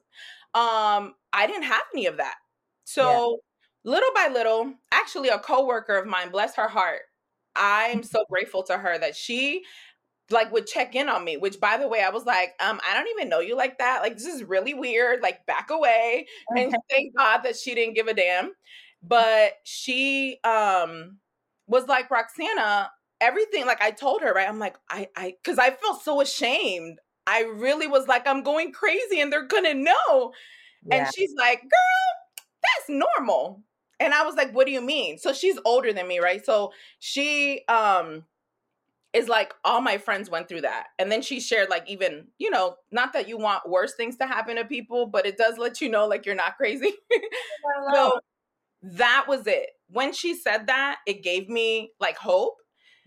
[0.54, 2.36] Um, I didn't have any of that.
[2.84, 3.40] So
[3.84, 3.90] yeah.
[3.92, 7.00] little by little, actually, a coworker of mine, bless her heart,
[7.56, 9.64] I'm so grateful to her that she
[10.30, 12.94] like would check in on me which by the way i was like um i
[12.94, 16.26] don't even know you like that like this is really weird like back away.
[16.50, 18.52] And thank god that she didn't give a damn
[19.02, 21.18] but she um
[21.66, 22.90] was like roxana
[23.20, 26.98] everything like i told her right i'm like i i because i felt so ashamed
[27.26, 30.32] i really was like i'm going crazy and they're gonna know
[30.84, 30.96] yeah.
[30.96, 33.62] and she's like girl that's normal
[33.98, 35.18] and I was like, what do you mean?
[35.18, 36.44] So she's older than me, right?
[36.44, 38.24] So she um
[39.12, 40.88] is like all my friends went through that.
[40.98, 44.26] And then she shared like even, you know, not that you want worse things to
[44.26, 46.92] happen to people, but it does let you know like you're not crazy.
[47.94, 48.20] so
[48.82, 49.70] that was it.
[49.88, 52.56] when she said that, it gave me like hope.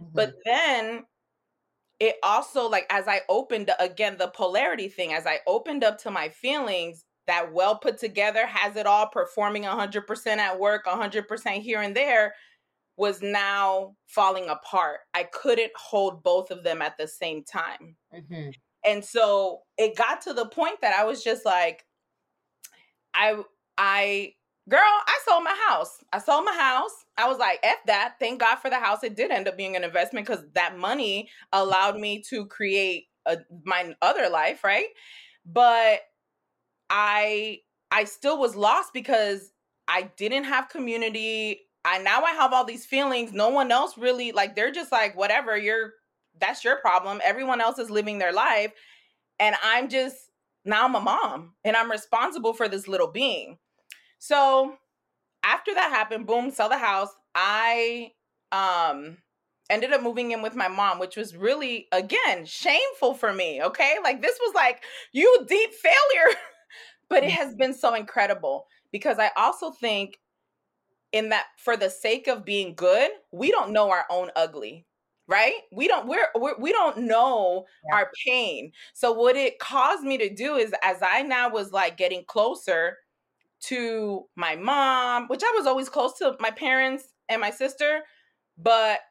[0.01, 0.15] Mm-hmm.
[0.15, 1.03] But then
[1.99, 6.11] it also like as I opened again the polarity thing, as I opened up to
[6.11, 11.81] my feelings, that well put together has it all performing 100% at work, 100% here
[11.81, 12.33] and there
[12.97, 15.01] was now falling apart.
[15.13, 17.95] I couldn't hold both of them at the same time.
[18.11, 18.51] Mhm.
[18.83, 21.85] And so it got to the point that I was just like,
[23.13, 23.43] I,
[23.77, 24.33] I,
[24.67, 26.03] girl, I sold my house.
[26.11, 27.05] I sold my house.
[27.15, 28.15] I was like, F that.
[28.19, 29.03] Thank God for the house.
[29.03, 33.37] It did end up being an investment because that money allowed me to create a,
[33.65, 34.87] my other life, right?
[35.45, 36.01] But
[36.89, 37.59] I,
[37.91, 39.51] I still was lost because
[39.87, 41.61] I didn't have community.
[41.83, 43.33] I now I have all these feelings.
[43.33, 45.93] No one else really like they're just like whatever, you're
[46.39, 47.19] that's your problem.
[47.23, 48.71] Everyone else is living their life
[49.39, 50.15] and I'm just
[50.65, 53.57] now I'm a mom and I'm responsible for this little being.
[54.19, 54.75] So
[55.43, 57.09] after that happened, boom, sell the house.
[57.33, 58.11] I
[58.51, 59.17] um
[59.69, 63.63] ended up moving in with my mom, which was really again shameful for me.
[63.63, 63.95] Okay.
[64.03, 66.35] Like this was like you deep failure.
[67.09, 70.19] but it has been so incredible because I also think
[71.11, 74.85] in that for the sake of being good, we don't know our own ugly
[75.27, 75.61] right?
[75.71, 77.93] We don't we're, we're we don't know Yeah.
[77.93, 78.71] our pain.
[78.95, 82.97] So what it caused me to do is as i now was like getting closer
[83.61, 88.03] to my mom which i was always close to my parents and my sister
[88.57, 89.01] but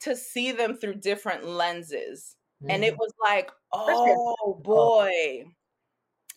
[0.00, 2.36] to see them through different lenses.
[2.68, 3.00] And it Mhm.
[3.00, 5.44] was like oh boy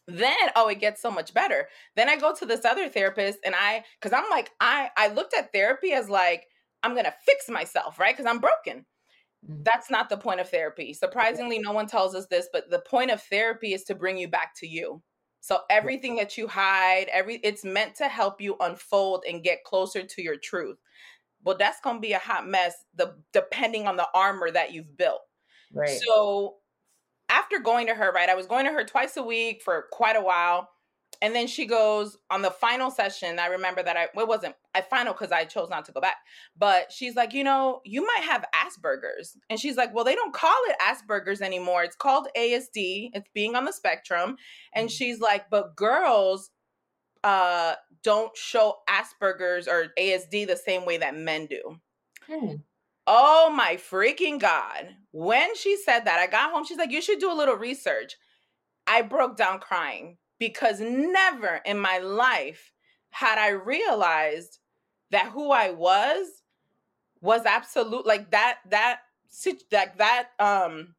[0.07, 1.67] then oh it gets so much better.
[1.95, 5.33] Then i go to this other therapist and i because i'm like i i looked
[5.35, 6.47] at therapy as like
[6.83, 8.15] i'm gonna fix myself right?
[8.15, 8.85] Because i'm broken.
[9.49, 9.63] Mhm.
[9.65, 10.93] that's not the point of therapy.
[10.93, 14.27] Surprisingly no one tells us this but the point of therapy is to bring you
[14.27, 15.01] back to you.
[15.41, 20.03] So everything that you hide every it's meant to help you unfold and get closer
[20.03, 20.77] to your truth.
[21.43, 25.21] Well that's gonna be a hot mess the depending on the armor that you've built.
[25.73, 26.07] Right.
[26.07, 26.57] so
[27.33, 30.15] after going to her, right, I was going to her twice a week for quite
[30.15, 30.69] a while.
[31.21, 33.39] And then she goes on the final session.
[33.39, 36.01] I remember that I, well, it wasn't I final because I chose not to go
[36.01, 36.17] back.
[36.57, 39.37] But she's like, you know, you might have Asperger's.
[39.49, 41.83] And she's like, well, they don't call it Asperger's anymore.
[41.83, 43.11] It's called ASD.
[43.13, 44.35] It's being on the spectrum.
[44.73, 44.91] And Mhm.
[44.91, 46.51] she's like, but girls
[47.23, 51.79] uh don't show Asperger's or ASD the same way that men do.
[52.27, 52.55] Hmm.
[53.05, 54.95] Oh my freaking God.
[55.11, 56.65] When she said that, I got home.
[56.65, 58.15] She's like, You should do a little research.
[58.87, 62.71] I broke down crying because never in my life
[63.11, 64.59] had I realized
[65.11, 66.27] that who I was
[67.21, 69.01] was absolute like that, that,
[69.71, 70.95] that, that, um,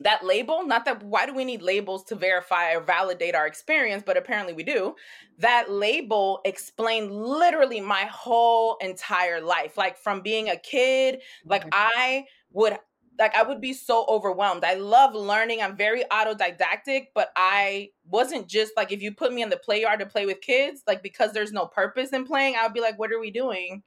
[0.00, 4.02] that label, not that why do we need labels to verify or validate our experience,
[4.04, 4.94] but apparently we do.
[5.38, 9.76] That label explained literally my whole entire life.
[9.76, 11.70] Like from being a kid, like Mhm.
[11.72, 12.78] I would
[13.18, 14.64] like I would be so overwhelmed.
[14.64, 15.60] I love learning.
[15.60, 19.82] I'm very autodidactic, but I wasn't just like if you put me in the play
[19.82, 22.80] yard to play with kids, like because there's no purpose in playing, I would be
[22.80, 23.82] like, what are we doing?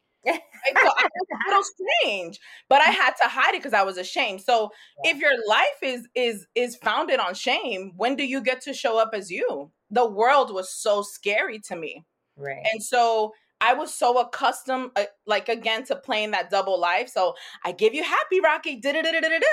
[0.82, 3.98] So I was a little strange, but I had to hide it because I was
[3.98, 4.42] ashamed.
[4.42, 4.72] So
[5.04, 8.98] if your life is is is founded on shame, when do you get to show
[8.98, 9.72] up as you?
[9.92, 12.06] The world was so scary to me.
[12.38, 12.66] right.
[12.72, 17.10] And so I was so accustomed, uh, like again, to playing that double life.
[17.10, 19.48] So I give you happy Rocky, da da da da da da,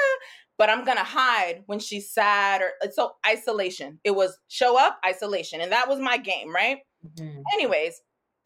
[0.58, 3.98] but I'm gonna hide when she's sad or uh, so isolation.
[4.04, 6.78] It was show up, isolation, and that was my game, right?
[7.06, 7.42] Mhm.
[7.54, 8.00] Anyways,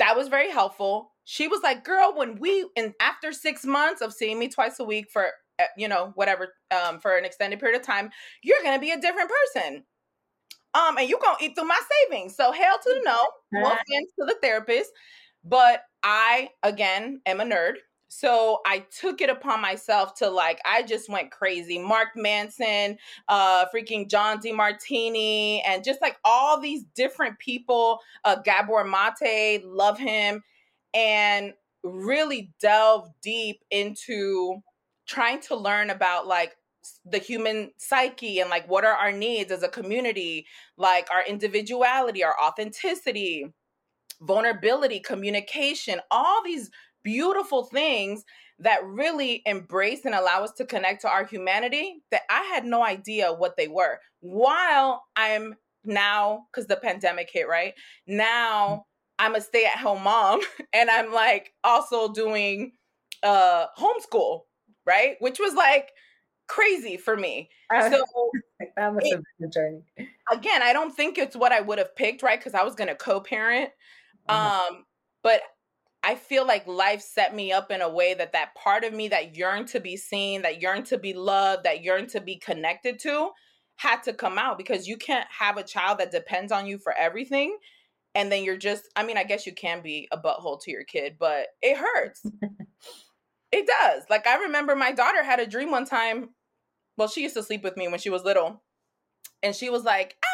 [0.04, 1.12] that was very helpful.
[1.24, 4.84] She was like, "Girl, when we and after six months of seeing me twice a
[4.84, 8.10] week for uh, you know whatever um for an extended period of time,
[8.42, 9.84] you're gonna be a different person."
[10.74, 12.36] Um, and you're gonna eat through my savings.
[12.36, 13.18] So hell to the no.
[13.62, 14.90] Offense to the therapist,
[15.42, 17.76] but I again am a nerd.
[18.16, 21.80] So I took it upon myself to like I just went crazy.
[21.80, 22.96] Mark Manson,
[23.28, 29.98] uh freaking John DeMartini, and just like all these different people, uh Gabor Mate, love
[29.98, 30.44] him,
[30.94, 34.62] and really delve deep into
[35.06, 36.56] trying to learn about like
[37.04, 40.46] the human psyche and like what are our needs as a community
[40.76, 43.46] like our individuality our authenticity
[44.20, 46.70] vulnerability communication all these
[47.04, 48.24] beautiful things
[48.58, 52.82] that really embrace and allow us to connect to our humanity that i had no
[52.84, 54.00] idea what they were.
[54.20, 57.74] While i'm now because the pandemic hit right?
[58.06, 58.86] Now
[59.18, 60.40] i'm a stay-at-home mom
[60.72, 62.72] and i'm like also doing
[63.22, 64.42] uh homeschool
[64.86, 65.16] right?
[65.20, 65.90] Which was like
[66.46, 67.48] crazy for me.
[67.74, 68.04] Uh, so
[68.76, 69.82] that must it- have been a journey.
[70.32, 72.38] again i don't think it's what i would have picked right?
[72.38, 73.70] Because i was going to co-parent
[74.28, 74.70] Uh-huh.
[74.70, 74.84] um
[75.22, 75.40] but
[76.06, 79.08] I feel like life set me up in a way that that part of me
[79.08, 83.00] that yearned to be seen, that yearned to be loved, that yearned to be connected
[83.00, 83.30] to
[83.76, 86.92] had to come out because you can't have a child that depends on you for
[86.92, 87.56] everything.
[88.14, 90.84] And then you're just, I mean, I guess you can be a butthole to your
[90.84, 92.22] kid, but it hurts.
[93.52, 94.04] it does.
[94.10, 96.30] Like, I remember my daughter had a dream one time.
[96.98, 98.62] Well, she used to sleep with me when she was little.
[99.42, 100.33] And she was like, ow,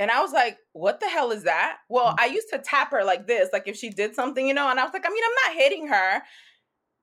[0.00, 1.78] And I was like, what the hell is that?
[1.88, 2.16] Well, mm.
[2.18, 4.78] I used to tap her like this, like if she did something, you know, and
[4.78, 6.22] I was like, I mean, I'm not hitting her,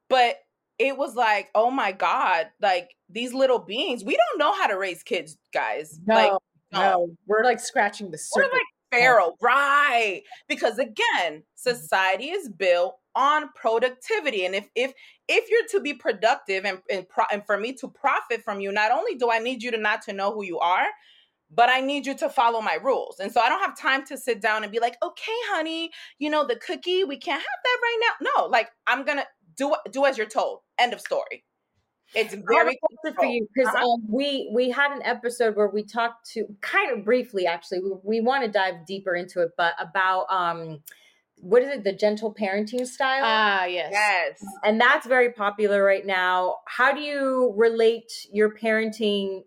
[0.10, 0.38] but
[0.80, 4.78] it was like, oh my God, like these little beings, we don't know how to
[4.78, 6.00] raise kids, guys.
[6.06, 6.32] No, like,
[6.72, 8.50] no, we're like scratching the surface.
[8.52, 10.24] we're like feral, right?
[10.48, 10.98] Because again,
[11.30, 11.44] mm.
[11.56, 14.94] society is built on productivity, and if if
[15.30, 18.72] if you're to be productive and and, pro- and for me to profit from you,
[18.72, 20.88] not only do I need you to not to know who you are,
[21.52, 23.20] but I need you to follow my rules.
[23.20, 26.30] And so I don't have time to sit down and be like, okay, honey, you
[26.30, 28.30] know, the cookie, we can't have that right now.
[28.36, 29.26] No, like I'm gonna
[29.58, 30.60] do do as you're told.
[30.78, 31.44] End of story.
[32.14, 33.86] It's very a question for you because Uh-huh.
[33.86, 37.92] um, we we had an episode where we talked to kind of briefly actually we,
[38.04, 40.82] we want to dive deeper into it but about um
[41.38, 43.90] what is it the gentle parenting style ah, yes.
[43.92, 44.46] yes.
[44.64, 49.42] and that's very popular right now how do you relate your parenting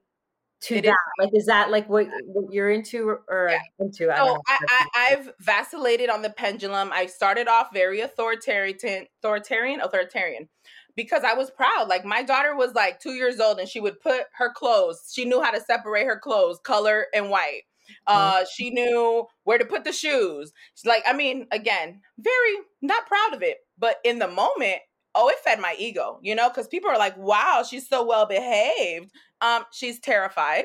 [0.62, 3.58] to It is- that like is that like what, what you're into or Yeah.
[3.78, 4.42] into I So.
[4.48, 6.90] I, I, I've vacillated on the pendulum.
[6.92, 10.48] I started off very authoritarian, authoritarian, authoritarian,
[10.96, 11.88] because I was proud.
[11.88, 15.10] Like my daughter was like two years old, and she would put her clothes.
[15.12, 17.62] She knew how to separate her clothes, color and white.
[18.06, 20.52] Uh, she knew where to put the shoes.
[20.74, 24.80] She's like, I mean, again, very not proud of it, but in the moment,
[25.18, 28.24] oh, it fed my ego, you know, because people are like, wow, she's so well
[28.24, 29.10] behaved.
[29.40, 30.64] Um, she's terrified.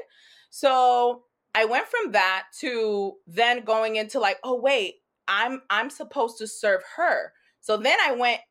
[0.52, 1.24] So
[1.56, 4.96] I went from that to then going into like, oh wait,
[5.28, 7.34] I'm I'm supposed to serve her.
[7.62, 8.42] So then I went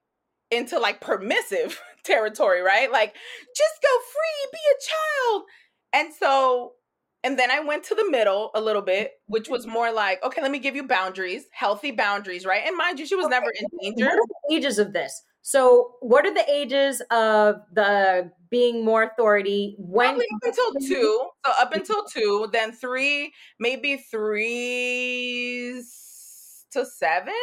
[0.51, 2.91] into like permissive territory, right?
[2.91, 3.15] Like
[3.57, 5.43] just go free, be a child.
[5.93, 6.73] And so
[7.25, 10.43] and then I went to the middle a little bit, which was more like, okay,
[10.43, 12.63] let me give you boundaries, healthy boundaries, right?
[12.67, 14.07] And mind you, she was never in danger.
[14.07, 15.23] What are the ages of this?
[15.43, 19.75] So, what are the ages of the being more authority?
[19.79, 21.29] When Probably up until two.
[21.45, 25.83] So up until two, then three, maybe three
[26.73, 27.35] to seven.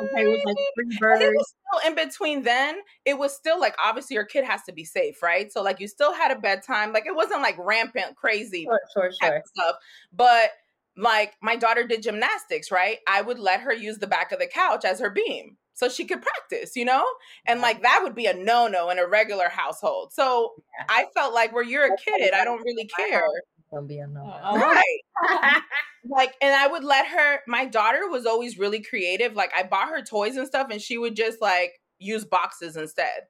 [0.00, 0.56] Okay, it was like
[0.98, 2.78] three And it was still in between then.
[3.04, 5.52] It was still like obviously your kid has to be safe, right?
[5.52, 6.92] So like you still had a bedtime.
[6.92, 9.42] Like it wasn't like rampant crazy Sure, sure, type sure.
[9.54, 9.76] stuff.
[10.12, 10.50] But
[10.96, 12.98] like my daughter did gymnastics, right?
[13.06, 16.04] I would let her use the back of the couch as her beam so she
[16.04, 17.04] could practice, you know?
[17.46, 20.12] And like that would be a no no in a regular household.
[20.12, 20.86] So Yeah.
[20.88, 23.24] I felt like where you're a kid, I don't really care.
[23.72, 24.20] Don't be a uh, no.
[24.22, 24.82] Oh, uh-huh.
[25.30, 25.62] Right.
[26.04, 29.34] Like, and I would let her, my daughter was always really creative.
[29.34, 33.22] Like, I bought her toys and stuff, and she would just like use boxes instead.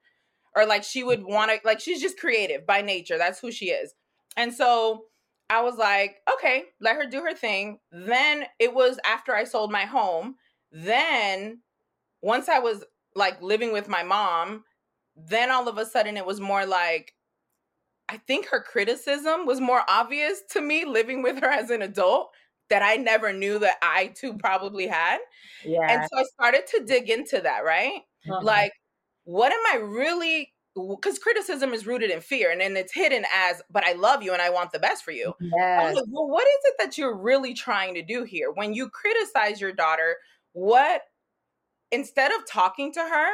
[0.57, 3.19] Or like, she would want to, like, she's just creative by nature.
[3.19, 3.95] That's who she is.
[4.37, 5.05] And so
[5.51, 7.79] I was like, okay, let her do her thing.
[7.91, 10.37] Then it was after I sold my home.
[10.71, 11.61] Then
[12.23, 14.65] once I was like living with my mom,
[15.17, 17.13] then all of a sudden it was more like,
[18.09, 22.31] I think her criticism was more obvious to me living with her as an adult
[22.71, 25.19] that I never knew that I too probably had.
[25.65, 25.87] yeah.
[25.89, 28.01] And so I started to dig into that, right?
[28.29, 28.41] Uh-huh.
[28.43, 28.73] Like,
[29.25, 30.53] what am I really?
[30.75, 34.33] Because criticism is rooted in fear and then it's hidden as, but I love you
[34.33, 35.35] and I want the best for you.
[35.39, 35.95] I yes.
[35.97, 38.51] like, well, what is it that you're really trying to do here?
[38.51, 40.17] When you criticize your daughter,
[40.53, 41.03] what,
[41.93, 43.29] instead of talking to her,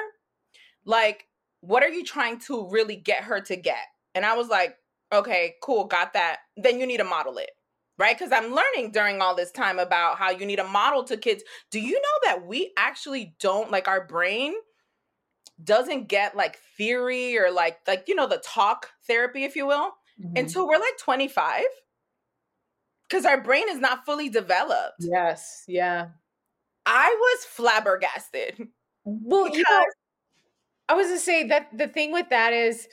[0.84, 1.26] like,
[1.61, 3.86] what are you trying to really get her to get?
[4.14, 4.76] And I was like,
[5.12, 6.38] okay, cool, got that.
[6.56, 7.50] Then you need to model it,
[7.98, 8.16] right?
[8.18, 11.42] Because I'm learning during all this time about how you need a model to kids.
[11.70, 14.54] Do you know that we actually don't, like, our brain
[15.64, 19.94] doesn't get like theory or like, like, you know, the talk therapy, if you will?
[20.20, 20.36] Mhm.
[20.36, 21.62] until we're like 25
[23.09, 24.96] because our brain is not fully developed.
[24.98, 25.62] Yes.
[25.68, 26.09] Yeah.
[26.91, 28.68] I was flabbergasted.
[29.05, 29.95] Well, you know, Because-
[30.89, 32.89] I was to say that the thing with that is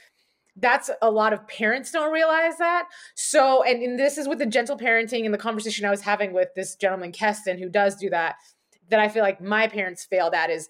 [0.57, 2.87] that's a lot of parents don't realize that.
[3.15, 6.33] So, and, and this is with the gentle parenting and the conversation I was having
[6.33, 8.35] with this gentleman, Keston, who does do that,
[8.89, 10.69] that I feel like my parents failed at is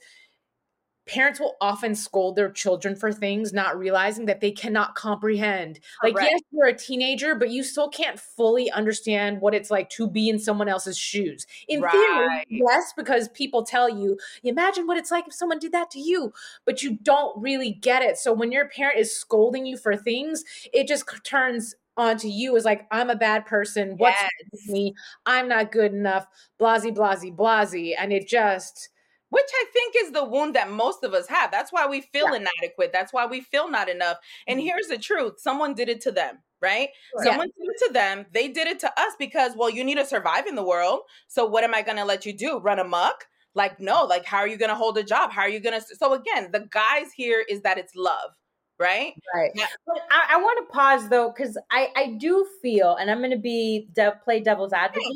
[1.07, 5.79] parents will often scold their children for things, not realizing that they cannot comprehend.
[6.01, 10.07] Like, yes, you're a teenager, but you still can't fully understand what it's like to
[10.09, 11.45] be in someone else's shoes.
[11.67, 11.91] In Right.
[11.91, 15.99] theory, yes, because people tell you, imagine what it's like if someone did that to
[15.99, 16.33] you,
[16.65, 18.17] but you don't really get it.
[18.17, 20.43] So when your parent is scolding you for things,
[20.73, 23.95] it just turns onto you as like, I'm a bad person.
[23.97, 24.29] What's Yes.
[24.65, 24.95] me?
[25.25, 26.27] I'm not good enough.
[26.59, 27.93] Blasey, blasey, blasey.
[27.97, 28.89] And it just
[29.29, 31.51] which I think is the wound that most of us have.
[31.51, 32.37] That's why we feel yeah.
[32.37, 32.91] inadequate.
[32.93, 34.17] That's why we feel not enough.
[34.47, 34.67] And mm-hmm.
[34.67, 36.89] here's the truth someone did it to them, right?
[37.11, 37.25] Sure.
[37.25, 37.65] Someone yeah.
[37.65, 38.25] did it to them.
[38.31, 41.01] They did it to us because, well, you need to survive in the world.
[41.27, 42.59] So what am I going to let you do?
[42.59, 43.25] Run amok?
[43.55, 45.31] Like, no, like, how are you going to hold a job?
[45.31, 45.95] How are you going to?
[45.95, 48.31] So again, the guys here is that it's love
[48.77, 49.13] right?
[49.33, 49.51] Right.
[49.55, 49.67] Yeah.
[49.85, 53.31] But I, I want to pause though, because I I do feel, and I'm going
[53.31, 55.07] to be de- play devil's advocate.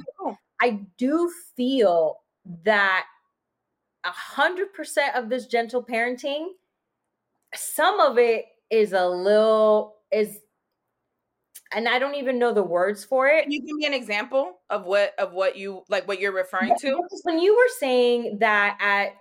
[0.61, 2.19] I do feel
[2.63, 3.05] that
[4.03, 6.47] a hundred percent of this gentle parenting,
[7.53, 10.39] some of it is a little is
[11.71, 13.43] and I don't even know the words for it.
[13.43, 16.75] Can you give me an example of what of what you like what you're referring
[16.79, 17.01] to?
[17.23, 19.13] When you were saying that at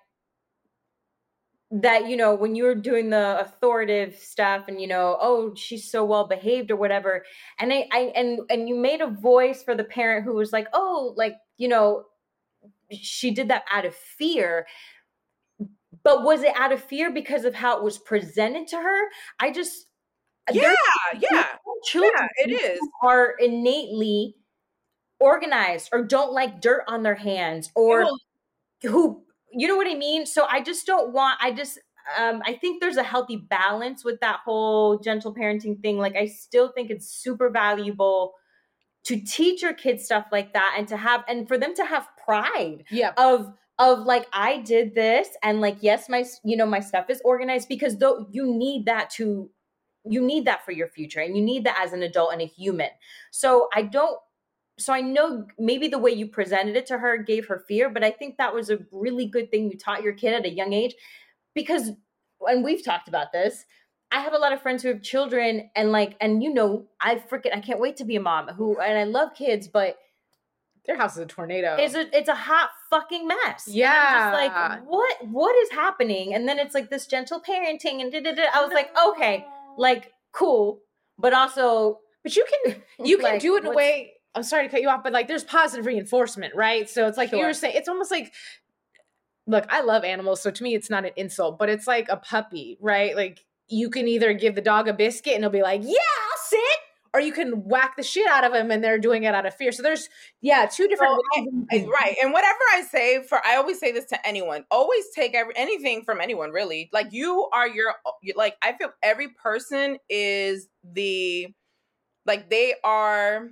[1.70, 5.90] that you know when you were doing the authoritative stuff and you know oh she's
[5.90, 7.26] so well behaved or whatever
[7.58, 10.66] and I, I and and you made a voice for the parent who was like
[10.72, 12.04] oh like you know
[12.92, 14.66] she did that out of fear
[16.04, 19.00] but was it out of fear because of how it was presented to her
[19.40, 19.86] i just
[20.52, 20.74] yeah
[21.30, 21.46] yeah
[21.84, 24.34] children yeah, it is are innately
[25.20, 28.06] organized or don't like dirt on their hands or
[28.82, 29.22] who
[29.52, 30.26] you know what I mean?
[30.26, 31.78] So I just don't want, I just,
[32.18, 35.98] um, I think there's a healthy balance with that whole gentle parenting thing.
[35.98, 38.34] Like, I still think it's super valuable
[39.04, 42.06] to teach your kids stuff like that and to have, and for them to have
[42.28, 43.12] pride yeah.
[43.16, 47.22] of, of like I did this and like yes my you know my stuff is
[47.24, 49.50] organized because though you need that to
[50.04, 52.46] you need that for your future and you need that as an adult and a
[52.46, 52.88] human.
[53.30, 54.18] So I don't
[54.78, 58.04] so I know maybe the way you presented it to her gave her fear, but
[58.04, 60.72] I think that was a really good thing you taught your kid at a young
[60.72, 60.94] age
[61.54, 61.90] because
[62.40, 63.64] and we've talked about this.
[64.10, 67.16] I have a lot of friends who have children and like and you know, I
[67.16, 69.98] freaking I can't wait to be a mom who and I love kids, but
[70.88, 71.76] their house is a tornado.
[71.78, 73.68] It's a it's a hot fucking mess.
[73.68, 74.30] Yeah.
[74.32, 76.34] like what what is happening?
[76.34, 78.44] And then it's like this gentle parenting and da, da, da.
[78.54, 80.80] I was like, okay, like cool,
[81.18, 84.66] but also but you can you can like, do it in a way I'm sorry
[84.66, 86.88] to cut you off, but like there's positive reinforcement, right?
[86.88, 87.38] So it's like sure.
[87.38, 88.32] you were saying, it's almost like
[89.46, 92.16] look, I love animals, so to me it's not an insult, but it's like a
[92.16, 93.14] puppy, right?
[93.14, 96.38] Like you can either give the dog a biscuit and he'll be like, "Yeah, I'll
[96.46, 96.78] sit,"
[97.18, 99.52] or you can whack the shit out of them and they're doing it out of
[99.52, 99.72] fear.
[99.72, 100.08] So there's
[100.40, 102.16] yeah, two different I, I, right.
[102.22, 104.64] And whatever I say for I always say this to anyone.
[104.70, 106.88] Always take every, anything from anyone really.
[106.92, 107.94] Like you are your
[108.36, 111.48] like I feel every person is the
[112.24, 113.48] like they are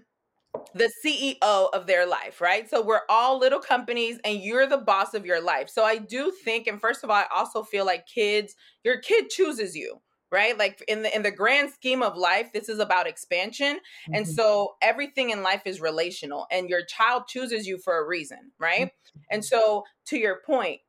[0.75, 2.71] the CEO of their life, right?
[2.71, 5.69] So we're all little companies and you're the boss of your life.
[5.69, 8.55] So I do think and first of all I also feel like kids
[8.85, 10.01] your kid chooses you,
[10.33, 10.57] right?
[10.59, 13.77] Like in the in the grand scheme of life this is about expansion.
[13.77, 14.15] Mm-hmm.
[14.15, 18.53] And so everything in life is relational and your child chooses you for a reason,
[18.59, 18.87] right?
[18.87, 19.21] Mm-hmm.
[19.31, 20.81] And so to your point,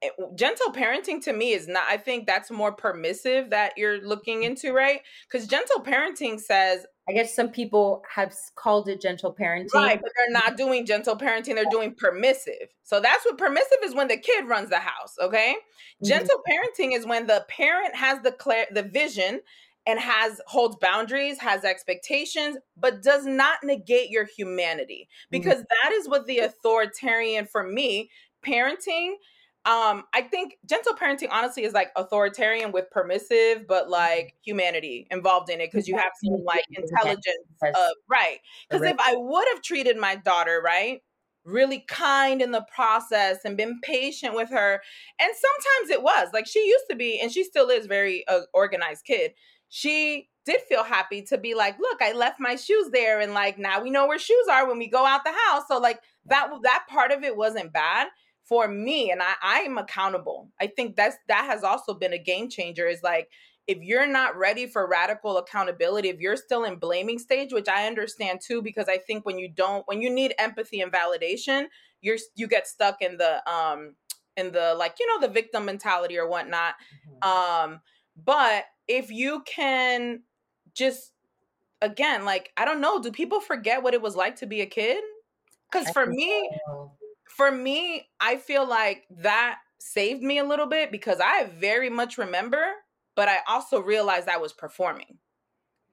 [0.00, 4.44] it, gentle parenting to me is not i think that's more permissive that you're looking
[4.44, 9.72] into right because gentle parenting says I guess some people have called it gentle parenting.
[9.74, 12.68] Right, but they're not doing gentle parenting, they're doing permissive.
[12.82, 15.56] So that's what permissive is when the kid runs the house, okay?
[15.56, 16.06] Mm-hmm.
[16.06, 19.40] Gentle parenting is when the parent has the clear the vision
[19.86, 25.08] and has holds boundaries, has expectations, but does not negate your humanity.
[25.30, 25.62] Because mm-hmm.
[25.82, 28.10] that is what the authoritarian for me,
[28.46, 29.14] parenting
[29.64, 35.50] um i think gentle parenting honestly is like authoritarian with permissive but like humanity involved
[35.50, 37.26] in it because you have some like intelligence
[37.62, 38.38] of right
[38.68, 41.02] because if i would have treated my daughter right
[41.44, 44.80] really kind in the process and been patient with her
[45.18, 48.40] and sometimes it was like she used to be and she still is very uh,
[48.52, 49.32] organized kid
[49.68, 53.58] she did feel happy to be like look i left my shoes there and like
[53.58, 55.64] now we know where shoes are when we go out the house.
[55.68, 58.08] So like that that part of it wasn't bad
[58.48, 60.48] for me and I I am accountable.
[60.60, 63.28] I think that's that has also been a game changer is like
[63.66, 67.86] if you're not ready for radical accountability, if you're still in blaming stage, which I
[67.86, 71.66] understand too because I think when you don't when you need empathy and validation,
[72.00, 73.94] you're you get stuck in the um
[74.38, 76.74] in the like you know the victim mentality or whatnot.
[77.22, 77.72] Mm-hmm.
[77.72, 77.80] Um
[78.16, 80.22] but if you can
[80.72, 81.12] just
[81.82, 84.66] again like I don't know, do people forget what it was like to be a
[84.66, 85.04] kid?
[85.70, 86.97] Cuz for me so
[87.38, 92.18] for me, I feel like that saved me a little bit because I very much
[92.18, 92.64] remember,
[93.14, 95.18] but I also realized I was performing.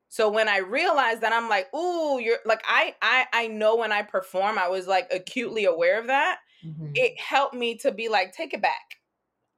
[0.09, 3.91] So when I realized that I'm like, ooh, you're like I I I know when
[3.91, 6.39] I perform, I was like acutely aware of that.
[6.65, 6.93] Mm-hmm.
[6.95, 8.95] It helped me to be like, take it back.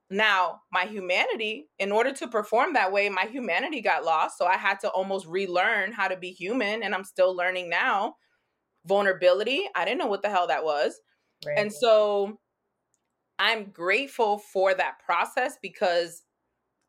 [0.10, 4.38] Now, my humanity, in order to perform that way, my humanity got lost.
[4.38, 6.84] So I had to almost relearn how to be human.
[6.84, 8.16] And I'm still learning now.
[8.86, 11.00] Vulnerability, I didn't know what the hell that was.
[11.46, 11.58] Right.
[11.58, 12.40] And so
[13.40, 16.24] I'm grateful for that process because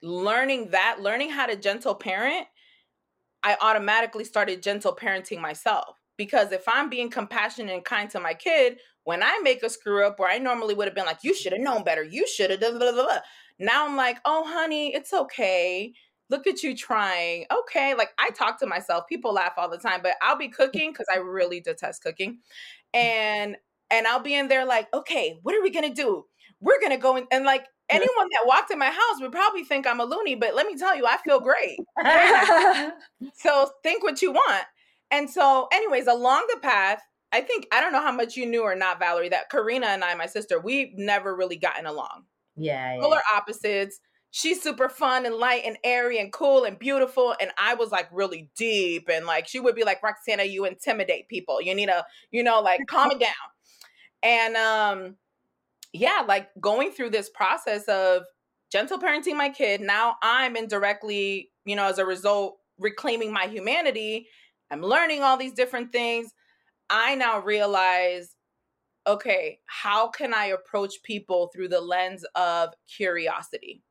[0.02, 2.46] learning that, learning how to gentle parent,
[3.42, 5.96] I automatically started gentle parenting myself.
[6.16, 10.04] Because if I'm being compassionate and kind to my kid, when I make a screw
[10.04, 12.50] up where I normally would have been like, you should have known better, you should
[12.50, 13.20] have, done blah, blah, blah.
[13.58, 15.92] now I'm like, oh, honey, it's okay.
[16.28, 17.46] Look at you trying.
[17.50, 17.94] Okay.
[17.94, 19.04] Like I talk to myself.
[19.08, 22.38] People laugh all the time, but I'll be cooking because I really detest cooking.
[22.94, 22.98] Mm.
[22.98, 23.56] And
[23.90, 26.24] and I'll be in there like, okay, what are we gonna do?
[26.60, 29.86] We're gonna go in and like anyone that walked in my house would probably think
[29.86, 31.78] I'm a loony, but let me tell you, I feel great.
[33.34, 34.64] so think what you want.
[35.10, 37.00] And so, anyways, along the path,
[37.32, 40.04] I think I don't know how much you knew or not, Valery, that Karina and
[40.04, 42.24] I, my sister, we've never really gotten along.
[42.56, 42.94] Yeah.
[42.94, 43.00] yeah.
[43.00, 44.00] Polar opposites.
[44.30, 47.34] She's super fun and light and airy and cool and beautiful.
[47.40, 49.08] And I was like really deep.
[49.10, 51.62] And like she would be like, Roxana, you intimidate people.
[51.62, 53.30] You need to, you know, like calm it down.
[54.22, 55.16] And um,
[55.92, 58.22] yeah, like going through this process of
[58.70, 59.80] gentle parenting my kid.
[59.80, 64.28] Now I'm indirectly, you know, as a result, reclaiming my humanity.
[64.70, 66.32] I'm learning all these different things.
[66.90, 68.34] I now realize
[69.06, 73.82] okay, how can I approach people through the lens of curiosity?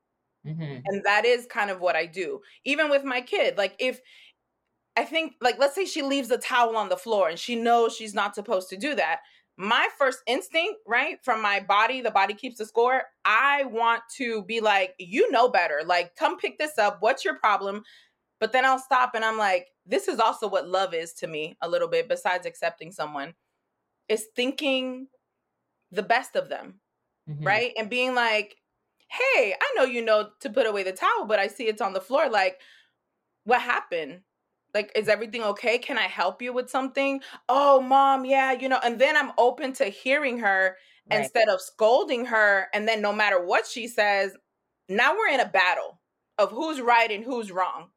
[0.46, 0.82] Mm-hmm.
[0.86, 2.42] And that is kind of what I do.
[2.66, 4.00] Even with my kid, like if
[4.96, 7.96] I think like let's say she leaves a towel on the floor and she knows
[7.96, 9.22] she's not supposed to do that.
[9.58, 13.02] My first instinct, right, from my body, the body keeps the score.
[13.26, 15.82] I want to be like, you know better.
[15.86, 16.98] Like, come pick this up.
[17.00, 17.84] What's your problem?
[18.40, 21.58] But then I'll stop and I'm like, this is also what love is to me
[21.62, 23.34] a little bit, besides accepting someone
[24.10, 25.08] is thinking
[25.92, 26.80] the best of them,
[27.30, 27.44] mm-hmm.
[27.44, 27.72] right?
[27.78, 28.56] And being like,
[29.10, 31.94] hey, I know you know to put away the towel, but I see it's on
[31.94, 32.30] the floor.
[32.30, 32.60] Like,
[33.44, 34.22] what happened?
[34.78, 35.80] Like, is everything okay?
[35.80, 37.20] Can I help you with something?
[37.50, 40.78] Oh, mom, yeah, you know, and then I'm open to hearing her
[41.10, 41.22] right.
[41.22, 42.68] instead of scolding her.
[42.76, 44.34] And then no matter what she says,
[44.88, 46.00] now we're in a battle
[46.38, 47.88] of who's right and who's wrong.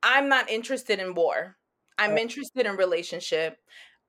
[0.00, 1.56] I'm not interested in war.
[1.98, 2.20] I'm right.
[2.20, 3.58] interested in relationship.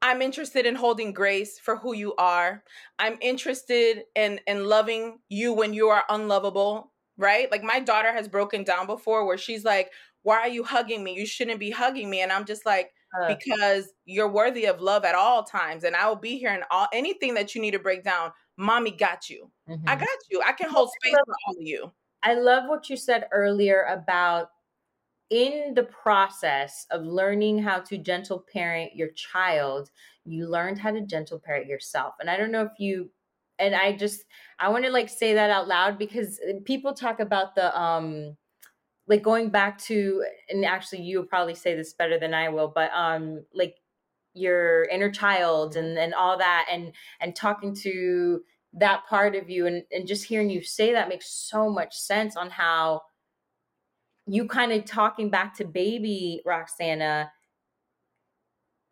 [0.04, 2.64] I'm interested in holding grace for who you are.
[3.00, 7.52] I'm interested in in loving you when you are unlovable, right?
[7.52, 9.89] Like my daughter has broken down before where she's like,
[10.24, 11.14] "Why are you hugging me?
[11.16, 15.06] You shouldn't be hugging me." And I'm just like, uh, "Because you're worthy of love
[15.06, 17.80] at all times and I will be here and all anything that you need to
[17.80, 19.52] break down, mommy got you.
[19.70, 19.88] Mm-hmm.
[19.88, 20.42] I got you.
[20.46, 21.92] I can hold space for all of you."
[22.22, 24.50] I love what you said earlier about
[25.30, 29.92] in the process of learning how to gentle parent your child,
[30.26, 32.16] you learned how to gentle parent yourself.
[32.20, 33.12] And I don't know if you
[33.60, 34.24] and I just
[34.60, 38.38] I want to like say that out loud because uh, people talk about the um
[39.10, 42.91] like going back to and actually you'll probably say this better than I will, but
[42.93, 43.76] um like
[44.34, 48.41] your inner child and and all that and and talking to
[48.74, 52.38] that part of you and and just hearing you say that makes so much sense
[52.38, 53.01] on how
[54.28, 57.32] you kind of talking back to baby Roxana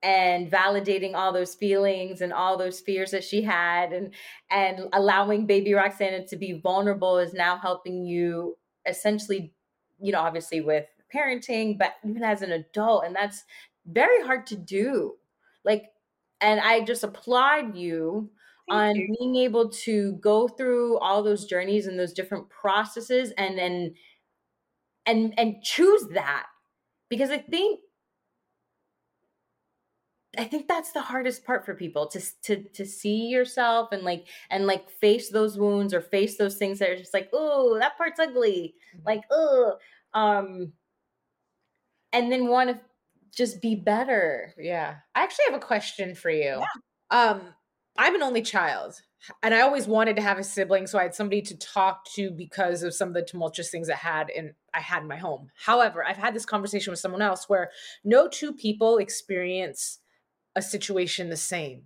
[0.02, 4.16] and validating all those feelings and all those fears that she had and
[4.50, 8.58] and allowing baby Roxana to be vulnerable is now helping you
[8.88, 9.54] essentially
[10.00, 13.44] you know obviously with parenting but even as an adult and that's
[13.86, 15.18] very hard to do
[15.64, 15.94] like
[16.42, 18.32] and I just applaud you
[18.68, 19.10] Thank on you.
[19.18, 23.96] being able to go through all those journeys and those different processes and then
[25.06, 26.48] and and choose that
[27.10, 27.82] because i think
[30.38, 34.28] i think that's the hardest part for people to to to see yourself and like
[34.50, 37.98] and like face those wounds or face those things that are just like oh that
[37.98, 39.08] part's ugly mm-hmm.
[39.08, 39.76] like oh
[40.14, 40.72] um
[42.14, 42.80] and then want to
[43.36, 46.66] just be better yeah i actually have a question for you yeah.
[47.12, 47.42] um
[47.98, 49.02] i'm an only child
[49.44, 52.32] and I always wanted to have a sibling, so I had somebody to talk to
[52.32, 55.50] because of some of the tumultuous things I had in I had in my home.
[55.56, 57.72] However, I've had this conversation with someone else where
[58.04, 60.00] no two people experience
[60.58, 61.84] a situation the same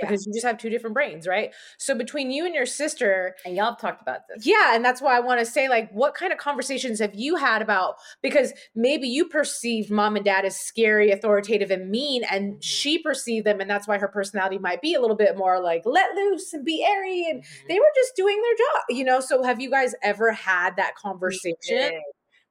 [0.00, 1.52] because you just have two different brains, right?
[1.78, 4.46] So between you and your sister, and y'all have talked about this.
[4.46, 7.36] Yeah, and that's why I want to say like what kind of conversations have you
[7.36, 12.52] had about because maybe you perceived mom and dad as scary, authoritative and mean and
[12.52, 12.60] mm-hmm.
[12.60, 15.82] she perceived them and that's why her personality might be a little bit more like
[15.84, 17.68] let loose and be airy and mm-hmm.
[17.68, 19.20] they were just doing their job, you know?
[19.20, 22.00] So have you guys ever had that conversation?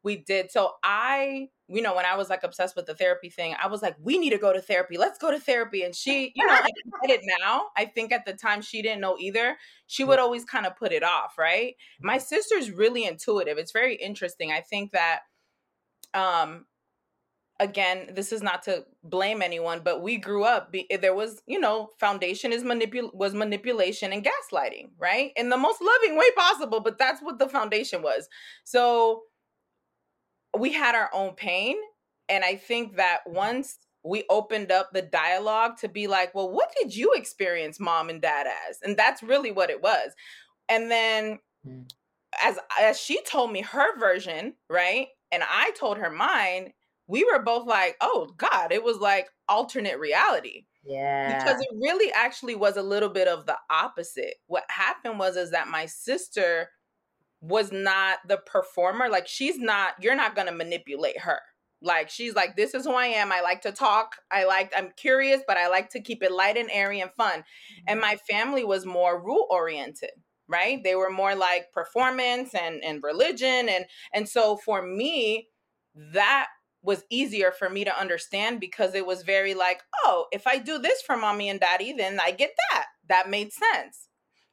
[0.05, 0.51] We did.
[0.51, 3.81] So I, you know, when I was like obsessed with the therapy thing, I was
[3.81, 4.97] like, we need to go to therapy.
[4.97, 5.81] Let's go to therapy.
[5.81, 6.69] And she, you know, I
[7.07, 7.63] get it now.
[7.75, 9.57] I think at the time she didn't know either.
[9.87, 11.73] She would always kind of put it off, right?
[11.99, 13.57] My sister's really intuitive.
[13.57, 14.51] It's very interesting.
[14.51, 15.21] I think that
[16.13, 16.67] um
[17.59, 20.73] again, this is not to blame anyone, but we grew up.
[20.73, 25.31] Be, there was, you know, foundation is manipul was manipulation and gaslighting, right?
[25.35, 28.27] In the most loving way possible, but that's what the foundation was.
[28.65, 29.23] So
[30.59, 31.77] we had our own pain,
[32.29, 36.71] and I think that once we opened up the dialogue to be like, well, what
[36.79, 38.79] did you experience mom and dad as?
[38.83, 40.11] And that's really what it was.
[40.69, 41.89] And then mm.
[42.41, 45.07] as as she told me her version, right?
[45.31, 46.73] And I told her mine,
[47.07, 50.65] we were both like, oh God, it was like alternate reality.
[50.83, 51.43] Yeah.
[51.43, 54.35] Because it really actually was a little bit of the opposite.
[54.45, 56.69] What happened was is that my sister
[57.47, 59.09] was not the performer.
[59.09, 61.39] Like she's not, you're not gonna manipulate her.
[61.81, 63.31] Like she's like, this is who I am.
[63.31, 64.15] I like to talk.
[64.31, 67.43] I like, I'm curious, but I like to keep it light and airy and fun.
[67.87, 70.11] And my family was more rule oriented
[70.47, 73.83] right they were more like performance and and religion and
[74.13, 75.47] and so for me
[75.95, 76.45] that
[76.85, 80.77] was easier for me to understand because it was very like, oh, if I do
[80.77, 82.85] this for mommy and daddy, then I get that.
[83.09, 84.07] That made sense.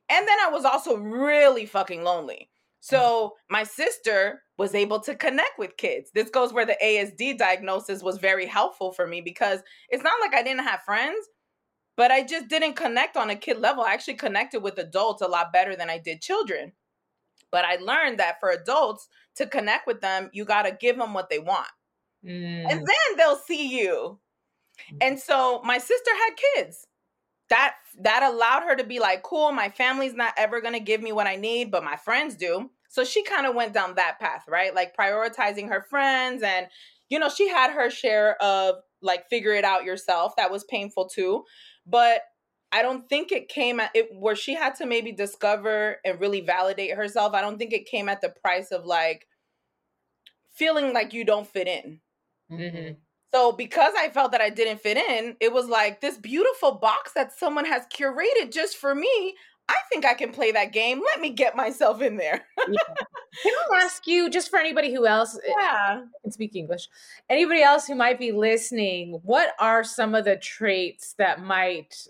[0.09, 2.49] And then I was also really fucking lonely.
[2.83, 6.11] So my sister was able to connect with kids.
[6.13, 10.35] This goes where the ASD diagnosis was very helpful for me because it's not like
[10.35, 11.25] I didn't have friends,
[11.97, 13.85] but I just didn't connect on a kid level.
[13.85, 16.73] I actually connected with adults a lot better than I did children.
[17.53, 19.07] But I learned that for adults
[19.37, 21.69] to connect with them, you got to give them what they want.
[22.27, 22.67] Mm.
[22.69, 24.19] And then they'll see you.
[25.01, 26.89] And so my sister had kids.
[27.53, 31.13] That that allowed her to be like, cool, my family's not ever gonna give me
[31.13, 32.71] what I need, but my friends do.
[32.89, 34.75] So she kind of went down that path, right?
[34.75, 36.67] Like prioritizing her friends and
[37.11, 40.35] you know, she had her share of like figure it out yourself.
[40.37, 41.45] That was painful too.
[41.87, 42.23] But
[42.73, 46.41] I don't think it came at it where she had to maybe discover and really
[46.41, 47.35] validate herself.
[47.35, 49.27] I don't think it came at the price of like
[50.55, 52.01] feeling like you don't fit in.
[52.51, 52.93] Mm-hmm.
[53.35, 57.13] So because I felt that I didn't fit in, it was like this beautiful box
[57.15, 59.35] that someone has curated just for me.
[59.69, 61.01] I think I can play that game.
[61.01, 62.45] Let me get myself in there.
[62.69, 62.95] yeah.
[63.43, 66.03] Can I ask you, just for anybody who else eh, yeah.
[66.23, 66.89] can speak English,
[67.31, 72.07] anybody else who might be listening, what are some of the traits that might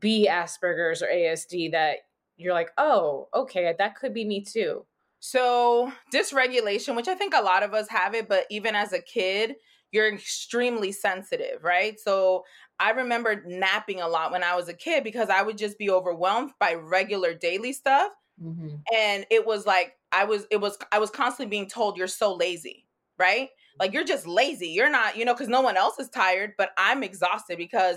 [0.00, 1.98] be Asperger's or ASD that
[2.36, 4.84] you're like, oh, okay, that could be me too?
[5.20, 9.00] So, dysregulation, which I think a lot of us have it, but even as a
[9.00, 9.54] kid,
[9.96, 11.98] you're extremely sensitive, right?
[11.98, 12.44] So
[12.78, 15.88] I remember napping a lot when I was a kid because I would just be
[15.88, 18.12] overwhelmed by regular daily stuff.
[18.40, 18.76] Mm-hmm.
[18.94, 22.34] And it was like I was it was I was constantly being told you're so
[22.34, 22.86] lazy,
[23.18, 23.48] right?
[23.80, 24.68] Like you're just lazy.
[24.68, 27.96] You're not, you know, cuz no one else is tired, but I'm exhausted because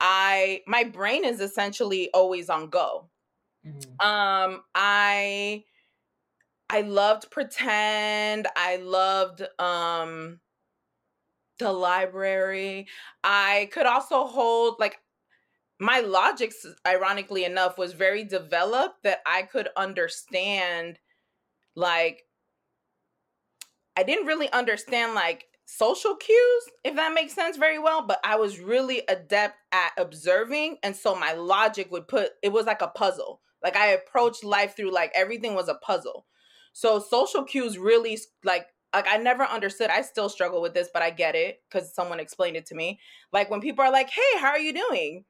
[0.00, 3.10] I my brain is essentially always on go.
[3.66, 4.06] Mm-hmm.
[4.06, 5.64] Um I
[6.70, 8.48] I loved pretend.
[8.56, 10.40] I loved um
[11.58, 12.86] the library.
[13.24, 14.98] I could also hold like
[15.78, 16.52] my logic
[16.86, 20.98] ironically enough was very developed that I could understand
[21.74, 22.22] like
[23.96, 28.36] I didn't really understand like social cues if that makes sense very well but I
[28.36, 32.88] was really adept at observing and so my logic would put it was like a
[32.88, 36.26] puzzle like I approached life through like everything was a puzzle
[36.72, 39.90] so social cues really like like I never understood.
[39.90, 42.98] I still struggle with this, but I get it because someone explained it to me.
[43.32, 45.24] Like when people are like, "Hey, how are you doing?"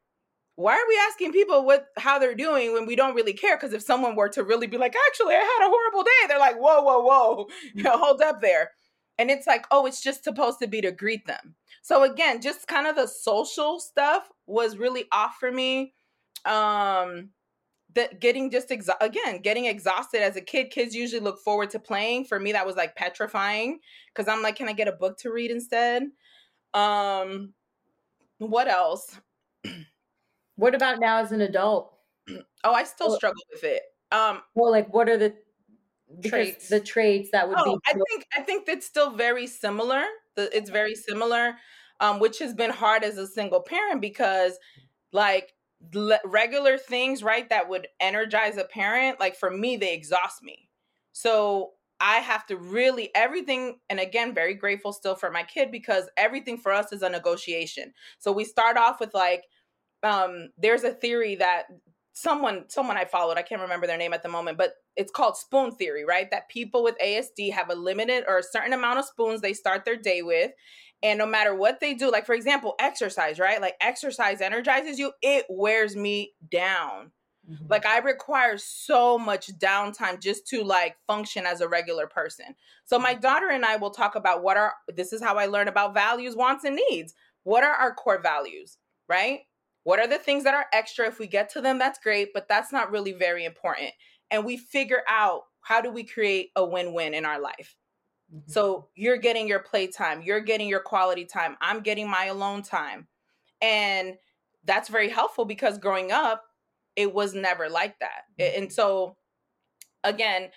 [0.57, 3.57] Why are we asking people what how they're doing when we don't really care?
[3.57, 6.39] Because if someone were to really be like, "Actually, I had a horrible day," they're
[6.39, 8.71] like, "Whoa, whoa, whoa, you know, hold up there."
[9.19, 11.55] And it's like, oh, it's just supposed to be to greet them.
[11.83, 15.95] So again, just kind of the social stuff was really off for me.
[16.45, 17.31] Um,
[17.97, 21.79] that getting just exa- again getting exhausted as a kid kids usually look forward to
[21.79, 22.25] playing.
[22.25, 23.81] For me that was like petrifying
[24.15, 26.05] because i'm like can i get a book to read instead?
[26.73, 27.53] Um
[28.39, 29.19] what else?
[30.59, 31.93] What about now as an adult?
[32.65, 33.83] Oh i still well, struggle with it.
[34.13, 35.35] Um well like what are the
[36.25, 36.69] traits.
[36.69, 40.03] the traits that would oh, be i think i think it's still very similar.
[40.37, 41.57] It's very similar
[42.01, 44.59] um which has been hard as a single parent because
[45.13, 45.53] like
[46.25, 50.69] regular things, right, that would energize a parent, like for me, they exhaust me.
[51.13, 56.09] So I have to really everything, and again, very grateful still for my kid because
[56.17, 57.93] everything for us is a negotiation.
[58.19, 59.45] So we start off with like,
[60.03, 61.67] um, there's a theory that
[62.13, 65.37] someone someone I followed, I can't remember their name at the moment, but it's called
[65.37, 66.31] spoon theory, right?
[66.31, 69.85] That people with ASD have a limited or a certain amount of spoons they start
[69.85, 70.51] their day with,
[71.03, 73.61] and no matter what they do, like for example, exercise, right?
[73.61, 77.13] Like exercise energizes you, it wears me down.
[77.49, 77.71] Mhm.
[77.71, 82.57] Like I require so much downtime just to like function as a regular person.
[82.85, 85.69] So my daughter and I will talk about what are this is how I learn
[85.69, 87.15] about values, wants and needs.
[87.45, 88.79] What are our core values,
[89.09, 89.41] right?
[89.85, 92.49] What are the things that are extra if we get to them that's great, but
[92.49, 93.93] that's not really very important.
[94.33, 97.77] And we figure out how do we create a win-win in our life.
[98.29, 98.53] Mhm.
[98.53, 103.09] So you're getting your playtime, you're getting your quality time, I'm getting my alone time.
[103.61, 104.19] And
[104.65, 106.45] that's very helpful because growing up,
[106.97, 108.25] it was never like that.
[108.39, 109.19] A- And so
[110.05, 110.51] again,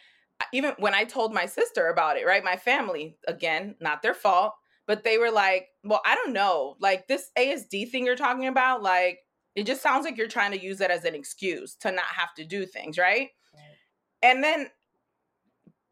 [0.54, 2.44] even when I told my sister about it, right?
[2.44, 4.54] My family, again, not their fault,
[4.88, 6.78] but they were like, "Well, I don't know.
[6.80, 9.20] Like this ASD thing you're talking about, like
[9.56, 12.34] it just sounds like you're trying to use it as an excuse to not have
[12.36, 13.80] to do things, right?" Right.
[14.22, 14.70] And then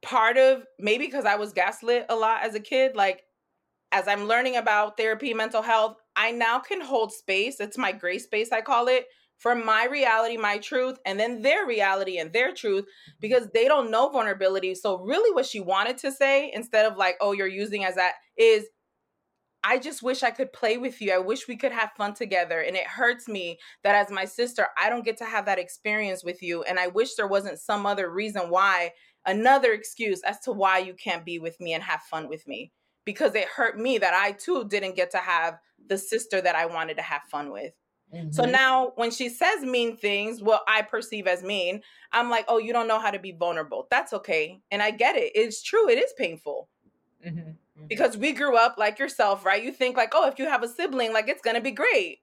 [0.08, 3.24] part of maybe because I was gaslit a lot as a kid, like
[3.92, 7.60] as I'm learning about therapy, mental health, I now can hold space.
[7.60, 9.06] It's my gray space, I call it,
[9.38, 12.86] for my reality, my truth, and then their reality and their truth
[13.20, 14.76] because they don't know vulnerability.
[14.76, 18.14] So, really, what she wanted to say instead of like, oh, you're using as that
[18.38, 18.66] is,
[19.64, 21.12] I just wish I could play with you.
[21.12, 22.62] I wish we could have fun together.
[22.62, 26.24] And it hurts me that as my sister, I don't get to have that experience
[26.24, 26.64] with you.
[26.64, 28.92] And I wish there wasn't some other reason why,
[29.28, 32.72] another excuse as to why you can't be with me and have fun with me.
[33.06, 36.66] Because it hurt me that I too didn't get to have the sister that I
[36.66, 37.74] wanted to have fun with.
[38.32, 38.52] So Mhm.
[38.52, 42.72] now when she says mean things, what I perceive as mean, I'm like, oh, you
[42.74, 43.88] don't know how to be vulnerable.
[43.92, 44.62] That's okay.
[44.72, 45.34] And I get it.
[45.36, 45.90] It's true.
[45.90, 46.70] It is painful
[47.26, 47.58] Mhm.
[47.78, 47.88] Mhm.
[47.90, 49.62] because we grew up like yourself, right?
[49.62, 52.20] You think like, oh, if you have a sibling, like it's going to be great.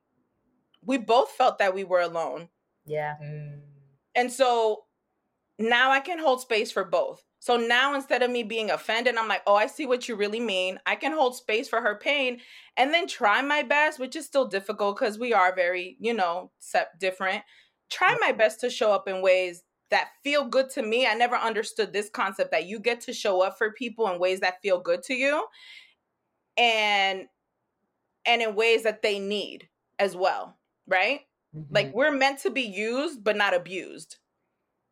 [0.82, 2.48] We both felt that we were alone.
[2.86, 3.16] yeah.
[3.22, 3.60] Mm.
[4.14, 4.83] And so
[5.58, 7.22] now I can hold space for both.
[7.40, 10.40] So now instead of me being offended, I'm like, oh, I see what you really
[10.40, 10.80] mean.
[10.86, 12.40] I can hold space for her pain
[12.76, 16.52] and then try my best, which is still difficult because we are very, you know,
[16.98, 17.44] different.
[17.90, 21.06] Try my best to show up in ways that feel good to me.
[21.06, 24.40] I never understood this concept that you get to show up for people in ways
[24.40, 25.46] that feel good to you
[26.56, 27.28] and
[28.26, 31.22] and in ways that they need as well, right?
[31.70, 31.94] Like Mhm.
[31.94, 34.18] we're meant to be used but not abused.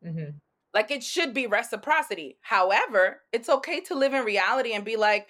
[0.01, 0.42] Mhm.
[0.73, 2.37] Like it should be reciprocity.
[2.41, 5.27] However, it's okay to live in reality and be like,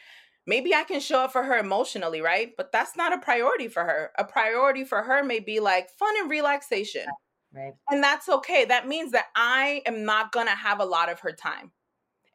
[0.48, 2.52] maybe I can show up for her emotionally, right?
[2.58, 4.12] But that's not a priority for her.
[4.18, 7.06] A priority for her may be like fun and relaxation.
[7.54, 7.74] right.
[7.91, 8.66] And that's okay.
[8.66, 11.72] That means that I am not going to have a lot of her time.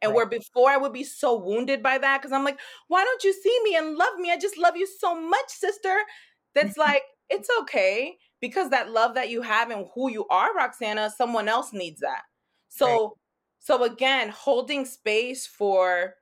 [0.01, 0.15] And Right.
[0.15, 3.33] where before I would be so wounded by that, because I'm like, why don't you
[3.33, 4.31] see me and love me?
[4.31, 5.97] I just love you so much, sister.
[6.55, 11.11] That's like, it's okay because that love that you have and who you are, Roxana,
[11.15, 12.21] someone else needs that.
[12.69, 13.17] So,
[13.59, 16.15] so again, holding space for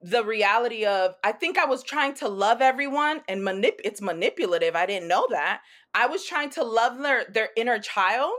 [0.00, 4.74] the reality of I think I was trying to love everyone and manip it's manipulative.
[4.76, 5.62] I didn't know that.
[5.94, 8.34] I was trying to love their their inner child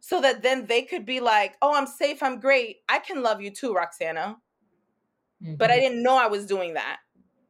[0.00, 2.78] so that then they could be like, "Oh, I'm safe, I'm great.
[2.88, 4.38] I can love you too, Roxana."
[5.58, 5.80] But I Mhm.
[5.80, 7.00] didn't know I was doing that.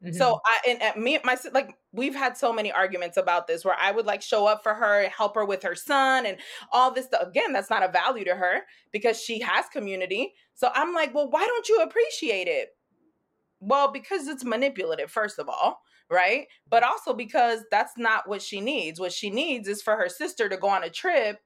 [0.03, 0.13] Mhm.
[0.13, 3.77] So I and, and me my like we've had so many arguments about this where
[3.79, 6.39] I would like show up for her, help her with her son and
[6.73, 7.23] all this stuff.
[7.29, 10.35] Again, that's not a value to her because she has community.
[10.55, 12.77] So I'm like, "Well, why don't you appreciate it?"
[13.61, 16.49] Well, because it's manipulative first of all, right?
[16.69, 19.01] But also because that's not what she needs.
[19.01, 21.41] What she needs is for her sister to go on a trip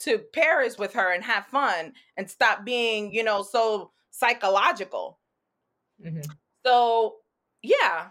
[0.00, 5.18] to Paris with her and have fun and stop being, you know, so psychological.
[5.98, 6.36] Mhm.
[6.64, 7.18] So,
[7.66, 8.08] yeah.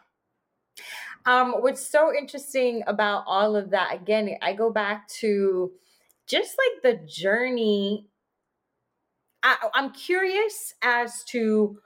[1.26, 5.72] Um, what's so interesting about all of that, again, I go back to
[6.28, 8.08] just like the journey.
[9.42, 11.80] I, I'm curious as to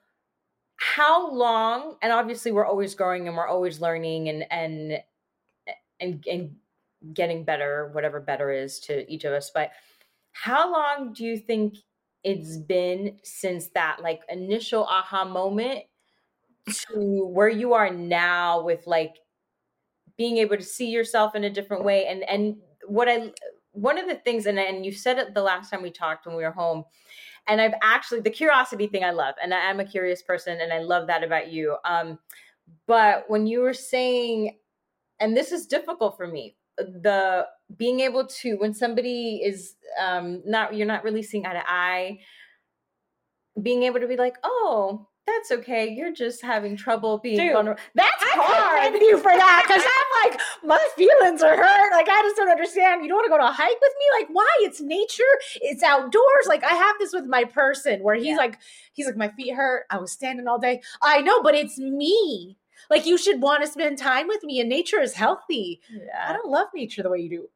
[0.76, 5.00] how long, and obviously we're always growing and we're always learning and and
[6.00, 6.56] and and
[7.14, 9.52] getting better, whatever better is to each of us.
[9.54, 9.72] But
[10.32, 11.76] how long do you think
[12.24, 15.86] it's been since that like initial aha moment
[16.70, 19.16] to where you are now with like
[20.18, 22.56] being able to see yourself in a different way and and
[22.88, 23.32] what i
[23.72, 26.36] one of the things and and you said it the last time we talked when
[26.36, 26.84] we were home
[27.48, 30.74] and i've actually the curiosity thing i love and i am a curious person and
[30.74, 32.20] i love that about you um
[32.88, 34.58] but when you were saying
[35.20, 37.46] and this is difficult for me the
[37.78, 42.20] being able to when somebody is um not you're not really seeing eye to eye
[43.62, 47.82] being able to be like oh that's okay you're just having trouble being Dude, vulnerable
[47.96, 51.92] that's I hard you for that because I'm like, my feelings are hurt.
[51.92, 53.02] Like, I just don't understand.
[53.04, 54.20] You don't want to go to a hike with me?
[54.20, 54.48] Like, why?
[54.62, 55.24] It's nature.
[55.62, 56.46] It's outdoors.
[56.48, 58.36] Like, I have this with my person where he's Yeah.
[58.38, 58.58] like,
[58.94, 59.86] he's like, my feet hurt.
[59.90, 60.82] I was standing all day.
[61.02, 62.58] I know, but it's me.
[62.90, 65.82] Like, you should want to spend time with me, and nature is healthy.
[65.90, 66.28] Yeah.
[66.30, 67.50] I don't love nature the way you do.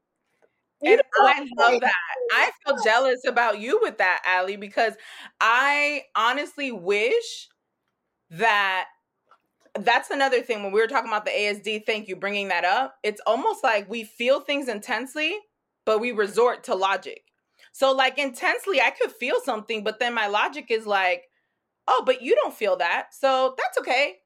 [0.82, 1.92] and I love that.
[2.34, 4.94] I feel jealous about you with that, Allie, because
[5.40, 7.48] I honestly wish
[8.34, 8.88] that
[9.80, 11.86] that's another thing when we were talking about the ASD.
[11.86, 12.96] Thank you bringing that up.
[13.04, 15.36] It's almost like we feel things intensely,
[15.86, 17.24] but we resort to logic.
[17.72, 21.24] So, like intensely, I could feel something, but then my logic is like,
[21.88, 24.18] "Oh, but you don't feel that, so that's okay."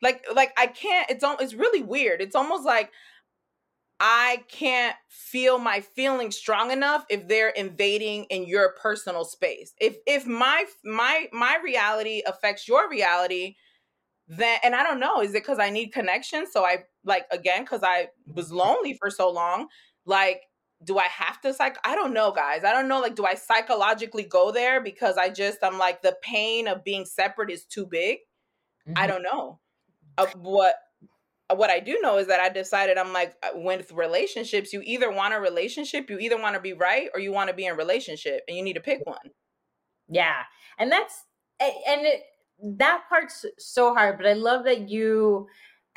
[0.00, 1.10] Like, like I can't.
[1.10, 2.22] It's it's really weird.
[2.22, 2.90] It's almost like
[4.00, 9.72] I can't feel my feelings strong enough if they're invading in your personal space.
[9.80, 13.54] If if my my my reality affects your reality,
[14.26, 16.46] then and I don't know, is it because I need connection?
[16.50, 19.68] So I like again because I was lonely for so long.
[20.06, 20.42] Like,
[20.82, 21.78] do I have to psych?
[21.84, 22.64] I don't know, guys.
[22.64, 23.00] I don't know.
[23.00, 27.04] Like, do I psychologically go there because I just I'm like the pain of being
[27.04, 28.18] separate is too big?
[28.88, 28.98] Mm-hmm.
[28.98, 29.60] I don't know.
[30.18, 30.74] Uh, what
[31.52, 35.10] what I do know is that I decided I'm like uh, with relationships, you either
[35.10, 37.76] want a relationship, you either want to be right or you want to be in
[37.76, 39.30] relationship and you need to pick one.
[40.08, 40.42] Yeah.
[40.78, 41.24] And that's
[41.60, 42.22] and it,
[42.78, 45.46] that part's so hard, but I love that you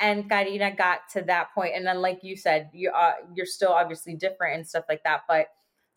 [0.00, 3.72] and Karina got to that point and then like you said, you are you're still
[3.72, 5.46] obviously different and stuff like that, but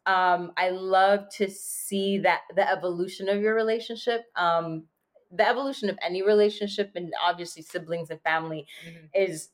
[0.10, 4.22] um I love to see that the evolution of your relationship.
[4.38, 4.86] Um
[5.32, 9.06] the evolution of any relationship and obviously siblings and family mm-hmm.
[9.16, 9.50] is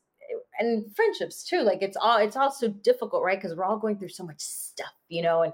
[0.59, 3.97] and friendships too like it's all it's all so difficult right because we're all going
[3.97, 5.53] through so much stuff you know and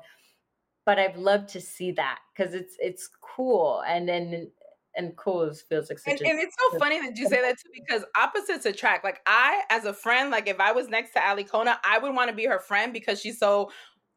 [0.86, 4.50] but i've loved to see that because it's it's cool and then
[4.96, 8.04] and cool feels like and, and, it's so funny that you say that too because
[8.16, 11.98] opposites attract like i as a friend like if i was next to Alikona i
[11.98, 13.72] would want to be her friend because she's so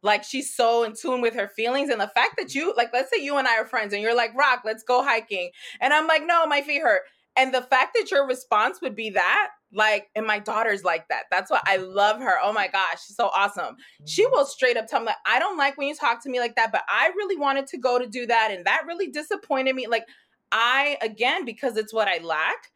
[0.06, 3.10] like she's so in tune with her feelings and the fact that you like let's
[3.12, 5.50] say you and i are friends and you're like rock let's go hiking.
[5.80, 7.02] And i'm like no my feet hurt.
[7.38, 11.24] And the fact that your response would be that like and my daughter's like that.
[11.30, 12.36] That's why i love her.
[12.42, 13.76] Oh my gosh she's so awesome.
[14.06, 14.32] She mm-hmm.
[14.32, 16.56] will straight up tell me like, i don't like when you talk to me like
[16.56, 19.86] that but i really wanted to go to do that and that really disappointed me.
[19.86, 20.04] Like
[20.52, 22.70] i again because it's what i lack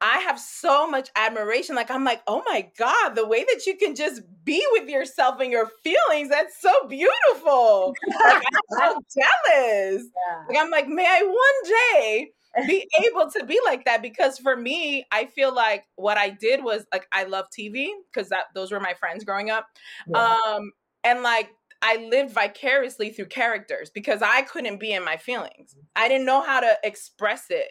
[0.00, 1.74] I have so much admiration.
[1.74, 5.40] Like, I'm like, oh my God, the way that you can just be with yourself
[5.40, 7.94] and your feelings, that's so beautiful.
[8.24, 8.42] like,
[8.80, 10.04] I'm so jealous.
[10.04, 10.44] Yeah.
[10.48, 12.30] Like, I'm like, may I one day
[12.66, 14.00] be able to be like that?
[14.00, 18.28] Because for me, I feel like what I did was like, I love TV because
[18.28, 19.66] that those were my friends growing up.
[20.06, 20.36] Yeah.
[20.46, 20.72] Um,
[21.02, 21.50] and like,
[21.82, 25.76] I lived vicariously through characters because I couldn't be in my feelings.
[25.94, 27.68] I didn't know how to express it.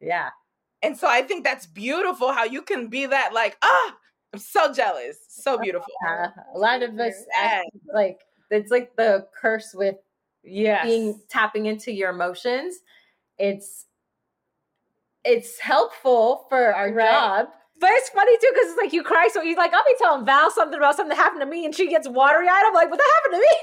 [0.00, 0.30] Yeah.
[0.82, 3.96] And so I think that's beautiful how you can be that like, ah,
[4.32, 5.18] I'm so jealous.
[5.28, 5.86] So beautiful.
[6.02, 6.28] Yeah.
[6.54, 8.20] A lot of us act, like
[8.50, 9.96] it's like the curse with
[10.42, 12.76] yeah being tapping into your emotions.
[13.38, 13.86] It's
[15.24, 17.10] it's helpful for our right.
[17.10, 17.48] job.
[17.78, 20.26] But it's funny too because it's like you cry, so you're like I'll be telling
[20.26, 22.62] Val something about something that happened to me, and she gets watery eyed.
[22.66, 23.56] I'm like, what that happened to me?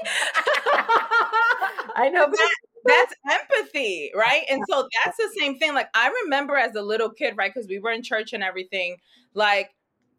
[1.96, 2.38] I know, but
[2.84, 4.42] that's empathy, right?
[4.50, 5.74] And so that's the same thing.
[5.74, 7.52] Like I remember as a little kid, right?
[7.52, 8.96] Because we were in church and everything.
[9.34, 9.70] Like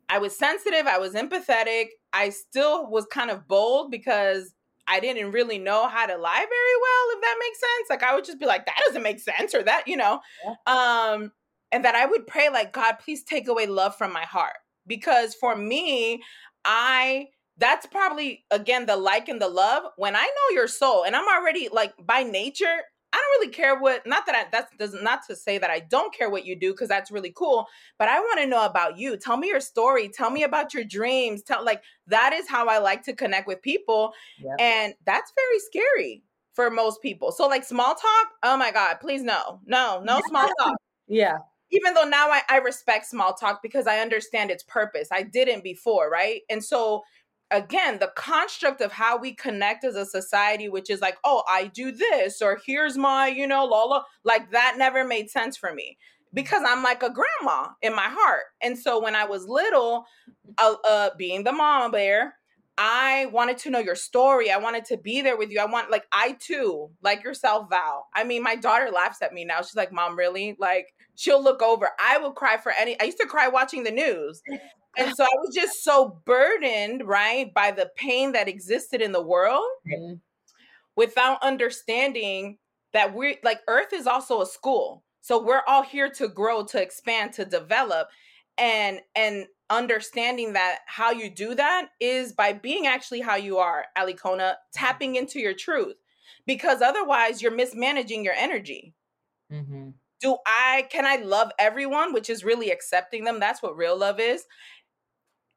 [0.10, 1.88] I was sensitive, I was empathetic.
[2.14, 4.54] I still was kind of bold because
[4.88, 7.90] I didn't really know how to lie very well, if that makes sense.
[7.90, 10.20] Like I would just be like, that doesn't make sense, or that, you know.
[10.44, 10.56] Yeah.
[10.66, 11.32] Um,
[11.72, 14.56] and that I would pray, like, God, please take away love from my heart.
[14.88, 16.24] Because for me,
[16.66, 17.28] I
[17.60, 19.84] that's probably again the like and the love.
[19.98, 22.82] When i know your soul and i'm already like by nature
[23.12, 25.80] i don't really care what not that i that's does not to say that i
[25.80, 28.98] don't care what you do because that's really cool but i want to know about
[28.98, 29.18] you.
[29.18, 30.10] Tell me your story.
[30.10, 31.44] Tell me about your dreams.
[31.44, 34.14] Tell like that is how i like to connect with people
[34.60, 37.32] and that's very scary for most people.
[37.32, 40.78] So like small talk oh my god please no no no small talk.
[41.08, 41.38] Yeah.
[41.72, 45.10] Even though now I, I respect small talk because I understand its purpose.
[45.12, 46.42] I didn't before, right?
[46.50, 47.04] And so
[47.52, 51.66] again the construct of how we connect as a society which is like oh i
[51.66, 55.98] do this or here's my you know lola like that never made sense for me
[56.34, 58.44] because i'm like a grandma in my heart.
[58.62, 60.06] And so when i was little
[60.58, 62.36] uh, uh being the mama bear
[62.78, 64.52] i wanted to know your story.
[64.52, 65.60] I wanted to be there with you.
[65.60, 68.08] I want like i too like yourself val.
[68.16, 69.58] I mean my daughter laughs at me now.
[69.58, 70.56] She's like mom really?
[70.60, 71.90] Like she'll look over.
[72.00, 74.42] I will cry for any i used to cry watching the news
[74.98, 79.22] and so I was just so burdened, right, by the pain that existed in the
[79.22, 80.16] world mm-hmm.
[80.96, 82.58] without understanding
[82.94, 85.04] that we're like Earth is also a school.
[85.22, 88.08] So we're all here to grow, to expand, to develop.
[88.58, 93.86] And and understanding that how you do that is by being actually how you are,
[93.98, 95.96] Alikona, tapping into your truth.
[96.48, 98.96] Because otherwise you're mismanaging your energy.
[99.54, 99.90] Mm-hmm
[100.22, 103.40] do I can I love everyone, which is really accepting them?
[103.40, 104.46] That's what real love is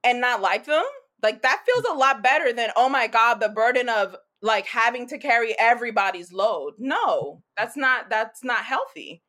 [0.04, 0.84] and not like them
[1.22, 5.06] Like that feels a lot better than oh my god, the burden of like having
[5.08, 6.74] to carry everybody's load.
[6.78, 9.22] No, that's not that's not healthy.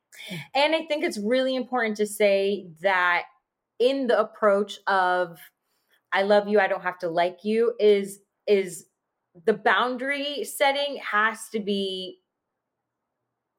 [0.54, 3.24] And I think it's really important to say that
[3.78, 5.38] in the approach of
[6.12, 8.86] I love you, I don't have to like you is is
[9.46, 12.18] the boundary setting has to be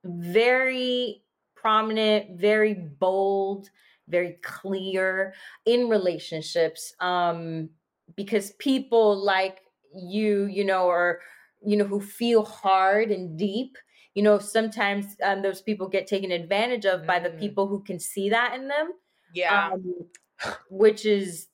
[0.05, 1.23] very
[1.55, 3.69] prominent, very bold,
[4.07, 5.33] very clear
[5.65, 7.69] in relationships um
[8.15, 9.61] because people like
[9.95, 11.21] you, you know, or
[11.65, 13.77] you know who feel hard and deep
[14.13, 17.39] you know sometimes um, those people get taken advantage of by the Mm.
[17.39, 18.93] people who can see that in them
[19.33, 19.71] Yeah.
[19.73, 20.07] um,
[20.69, 21.47] which is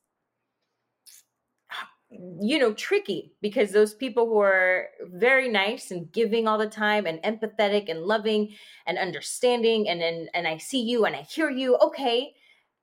[2.41, 7.05] you know tricky because those people who are very nice and giving all the time
[7.05, 8.53] and empathetic and loving
[8.85, 12.33] and understanding and and, and i see you and i hear you okay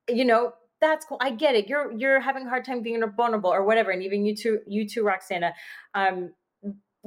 [0.09, 3.51] you know that's cool i get it you're you're having a hard time being vulnerable
[3.51, 5.53] or whatever and even you too you too roxana
[5.95, 6.33] um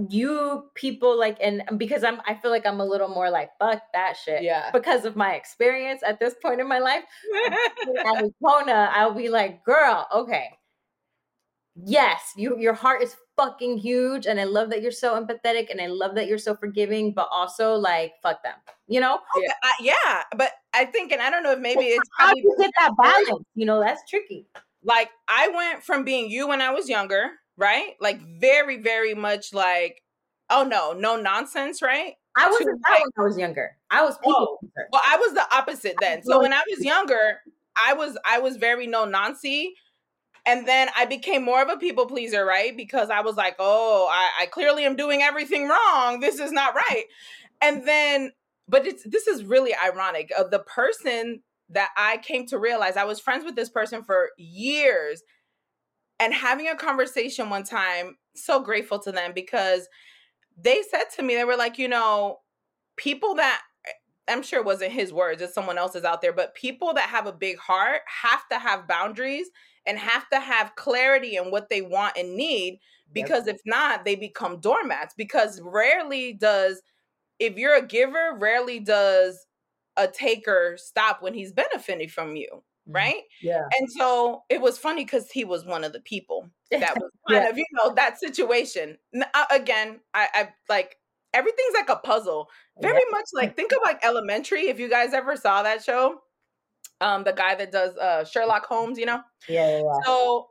[0.09, 3.81] you people like and because i'm i feel like i'm a little more like fuck
[3.93, 4.71] that shit Yeah.
[4.71, 7.03] because of my experience at this point in my life
[8.05, 10.49] Arizona, I'll be like, girl, okay.
[11.85, 14.25] Yes, you your heart is fucking huge.
[14.27, 17.29] And I love that you're so empathetic and I love that you're so forgiving, but
[17.31, 18.55] also like fuck them.
[18.87, 19.19] You know?
[19.41, 19.53] yeah.
[19.63, 22.41] I, yeah, but I think, and I don't know if maybe it's how do probably
[22.41, 23.45] you get that balance?
[23.55, 24.47] You know, that's tricky.
[24.83, 27.93] like I went from being you when I was younger, right?
[27.99, 30.01] Like very, very much like,
[30.49, 32.13] oh no, no nonsense, right?
[32.35, 33.77] I wasn't that like- when I was younger.
[33.89, 34.57] I was people Oh.
[34.91, 36.23] Well, I was the opposite then.
[36.23, 37.41] So when I was younger,
[37.75, 39.71] I was I was very no noncy.
[40.45, 42.75] And then I became more of a people pleaser, right?
[42.75, 46.19] Because I was like, oh, I, I clearly am doing everything wrong.
[46.19, 47.05] This is not right.
[47.61, 48.31] And then,
[48.71, 50.31] but it's this is really ironic.
[50.37, 54.29] Of the person that I came to realize, I was friends with this person for
[54.37, 55.21] years,
[56.19, 59.87] and having a conversation one time, so grateful to them because
[60.57, 62.39] they said to me, they were like, you know,
[62.95, 63.61] people that
[64.29, 67.27] I'm sure it wasn't his words, it's someone else's out there, but people that have
[67.27, 69.47] a big heart have to have boundaries
[69.85, 72.79] and have to have clarity in what they want and need
[73.13, 75.13] because if not, they become doormats.
[75.17, 76.81] Because rarely does,
[77.41, 79.45] if you're a giver, rarely does
[79.97, 83.23] a taker stop when he's benefiting from you, right?
[83.41, 83.63] Yeah.
[83.77, 87.43] And so it was funny because he was one of the people that was kind
[87.43, 87.49] Yeah.
[87.49, 88.97] of, you know, that situation.
[89.33, 90.95] Uh, again, I, I like
[91.33, 92.49] everything's like a puzzle.
[92.81, 94.67] Very much like think of like Elementary.
[94.69, 96.21] If you guys ever saw that show,
[97.01, 99.21] um, the guy that does uh Sherlock Holmes, you know.
[99.49, 99.99] Yeah, yeah, yeah.
[100.05, 100.50] So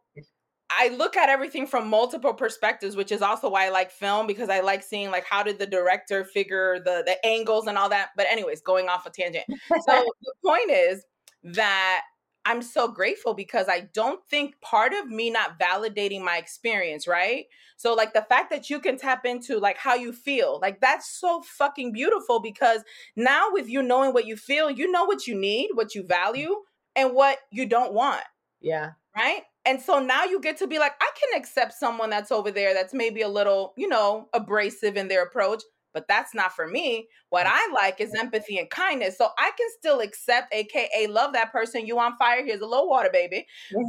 [0.70, 4.48] I look at everything from multiple perspectives, which is also why I like film because
[4.48, 8.10] I like seeing like how did the director figure the the angles and all that.
[8.16, 9.44] But anyways, going off a tangent.
[9.48, 11.04] So the point is
[11.42, 12.02] that
[12.44, 17.44] I'm so grateful because I don't think part of me not validating my experience, right?
[17.76, 21.18] So like the fact that you can tap into like how you feel, like that's
[21.18, 22.82] so fucking beautiful because
[23.16, 26.56] now with you knowing what you feel, you know what you need, what you value,
[26.96, 28.22] and what you don't want
[28.60, 28.92] Yeah.
[29.16, 29.42] right?
[29.66, 32.72] And so now you get to be like, I can accept someone that's over there
[32.72, 37.08] that's maybe a little, you know, abrasive in their approach, but that's not for me.
[37.28, 37.50] What mm.
[37.52, 39.18] I like is empathy and kindness.
[39.18, 41.86] So I can still accept, AKA, love that person.
[41.86, 42.44] You on fire?
[42.44, 43.46] Here's a little water, baby.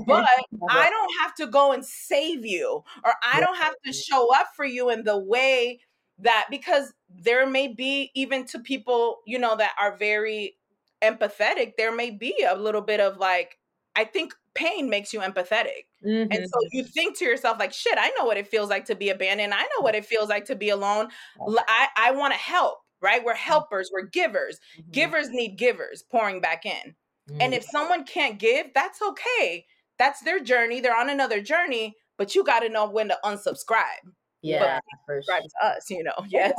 [0.07, 0.27] But
[0.69, 4.47] I don't have to go and save you, or I don't have to show up
[4.55, 5.79] for you in the way
[6.19, 10.57] that, because there may be, even to people, you know, that are very
[11.01, 13.57] empathetic, there may be a little bit of like,
[13.95, 15.85] I think pain makes you empathetic.
[16.05, 16.27] Mhm.
[16.35, 18.95] And so you think to yourself, like, shit, I know what it feels like to
[18.95, 19.53] be abandoned.
[19.53, 21.09] I know what it feels like to be alone.
[21.67, 23.23] I, I want to help, right?
[23.23, 24.59] We're helpers, we're givers.
[24.79, 24.91] Mhm.
[24.91, 26.95] Givers need givers pouring back in.
[27.29, 27.37] Mhm.
[27.41, 29.65] And if someone can't give, that's okay.
[29.97, 30.79] That's their journey.
[30.81, 34.01] They're on another journey, but you got to know when to unsubscribe.
[34.43, 36.13] yeah, Subscribe to us, you know.
[36.29, 36.53] Yes.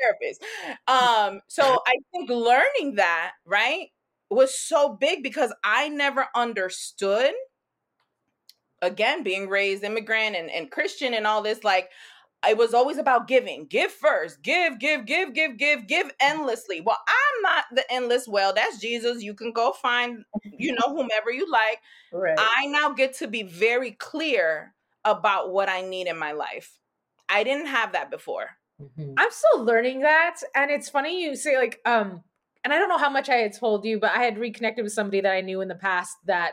[0.00, 0.42] therapist.
[0.88, 3.88] Um, so I think learning that, right,
[4.30, 7.32] was so big because I never understood
[8.82, 11.90] again being raised immigrant and, and Christian and all this, like
[12.46, 13.66] it was always about giving.
[13.66, 14.42] Give first.
[14.42, 16.80] Give, give, give, give, give, give endlessly.
[16.80, 18.52] Well, I'm not the endless well.
[18.54, 19.22] That's Jesus.
[19.22, 21.80] You can go find, you know, whomever you like.
[22.12, 22.36] right.
[22.38, 24.74] I now get to be very clear
[25.04, 26.78] about what I need in my life.
[27.28, 28.50] I didn't have that before.
[28.80, 29.14] Mhm.
[29.16, 30.40] I'm still learning that.
[30.54, 32.24] And it's funny you say like, um,
[32.64, 34.92] and I don't know how much I had told you, but I had reconnected with
[34.92, 36.52] somebody that I knew in the past that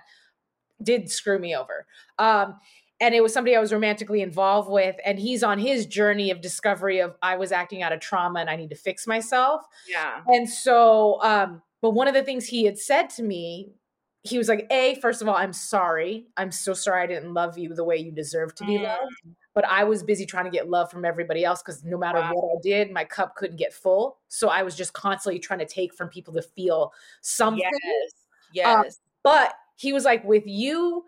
[0.84, 1.86] did screw me over.
[2.20, 2.60] Um,
[3.00, 6.42] and it was somebody I was romantically involved with, and he's on his journey of
[6.42, 9.64] discovery of I was acting out of trauma and I need to fix myself.
[9.90, 10.22] Yeah.
[10.28, 13.72] And so, um, but one of the things he had said to me
[14.24, 16.28] he was like, A, first of all, I'm sorry.
[16.38, 18.84] I'm so sorry I didn't love you the way you deserve to be Mm.
[18.84, 19.16] loved.
[19.54, 22.34] But I was busy trying to get love from everybody else because no matter Wow.
[22.34, 24.20] what I did, my cup couldn't get full.
[24.30, 27.62] So I was just constantly trying to take from people to feel something.
[28.54, 28.66] Yes.
[28.66, 29.00] Um, Yes.
[29.24, 31.06] But he was like, with you,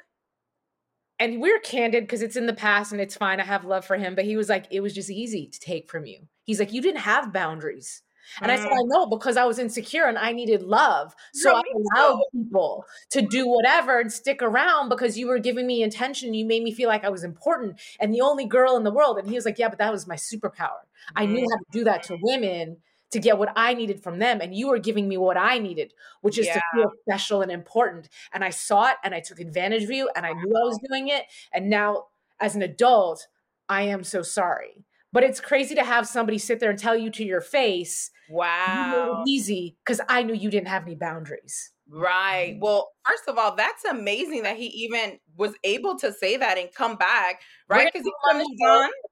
[1.19, 3.39] and we're candid because it's in the past and it's fine.
[3.39, 4.15] I have love for him.
[4.15, 6.27] But he was like, it was just easy to take from you.
[6.43, 8.01] He's like, you didn't have boundaries.
[8.41, 8.79] And I said, Mm.
[8.79, 11.15] I know because I was insecure and I needed love.
[11.33, 15.67] So No, I allowed people to do whatever and stick around because you were giving
[15.67, 16.33] me attention.
[16.33, 19.17] You made me feel like I was important and the only girl in the world.
[19.17, 20.81] And he was like, Yeah, but that was my superpower.
[21.15, 22.77] I knew how to do that to women
[23.13, 24.41] to get what I needed from them.
[24.41, 28.09] And you were giving me what I needed, which is to feel special and important.
[28.33, 30.79] And I saw it and I took advantage of you and I knew I was
[30.89, 31.25] doing it.
[31.53, 32.05] And now,
[32.39, 33.27] as an adult,
[33.69, 34.83] I am so sorry.
[35.13, 39.23] But it's crazy to have somebody sit there and tell you to your face, Wow.
[39.25, 41.71] it easy because I knew you didn't have any boundaries.
[41.89, 42.53] Right.
[42.53, 42.59] Mm-hmm.
[42.61, 46.69] Well, first of all, that's amazing that he even was able to say that and
[46.73, 47.89] come back, right?
[47.93, 48.49] Because he could on have the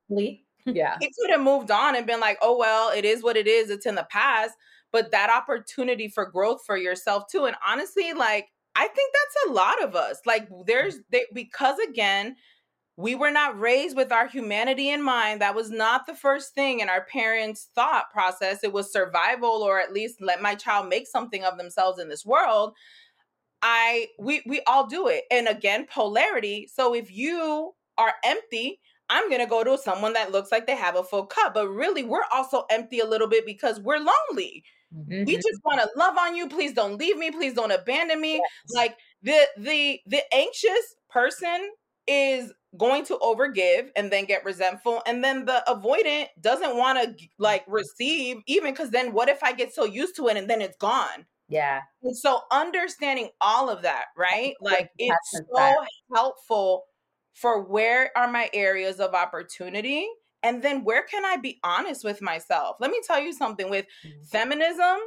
[0.09, 0.37] moved on.
[0.65, 0.97] Yeah.
[0.99, 3.71] He could have moved on and been like, "Oh well, it is what it is.
[3.71, 4.53] It's in the past."
[4.91, 9.53] But that opportunity for growth for yourself too, and honestly, like I think that's a
[9.53, 10.19] lot of us.
[10.25, 12.35] Like there's they, because again,
[13.01, 15.41] we were not raised with our humanity in mind.
[15.41, 18.63] That was not the first thing in our parents' thought process.
[18.63, 22.25] It was survival, or at least let my child make something of themselves in this
[22.25, 22.73] world.
[23.61, 25.23] I we we all do it.
[25.31, 26.67] And again, polarity.
[26.71, 28.79] So if you are empty,
[29.09, 31.67] I'm going to go to someone that looks like they have a full cup, but
[31.67, 34.63] really we're also empty a little bit because we're lonely.
[34.95, 35.25] Mm-hmm.
[35.25, 36.49] We just want to love on you.
[36.49, 37.31] Please don't leave me.
[37.31, 38.41] Please don't abandon me.
[38.75, 41.71] Like the the the anxious person
[42.07, 47.27] is going to overgive and then get resentful and then the avoidant doesn't want to
[47.37, 47.73] like mm-hmm.
[47.73, 50.77] receive even cuz then what if I get so used to it and then it's
[50.77, 51.25] gone?
[51.49, 51.81] Yeah.
[52.01, 54.55] And so understanding all of that, right?
[54.61, 55.73] Like it's so
[56.15, 56.85] helpful
[57.33, 60.07] for where are my areas of opportunity
[60.43, 62.77] and then where can I be honest with myself?
[62.79, 64.23] Let me tell you something with mm-hmm.
[64.23, 64.97] feminism.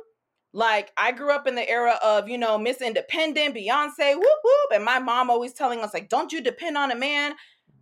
[0.53, 4.71] Like I grew up in the era of, you know, Miss Independent, Beyonce, whoop whoop,
[4.73, 7.35] and my mom always telling us like, "Don't you depend on a man."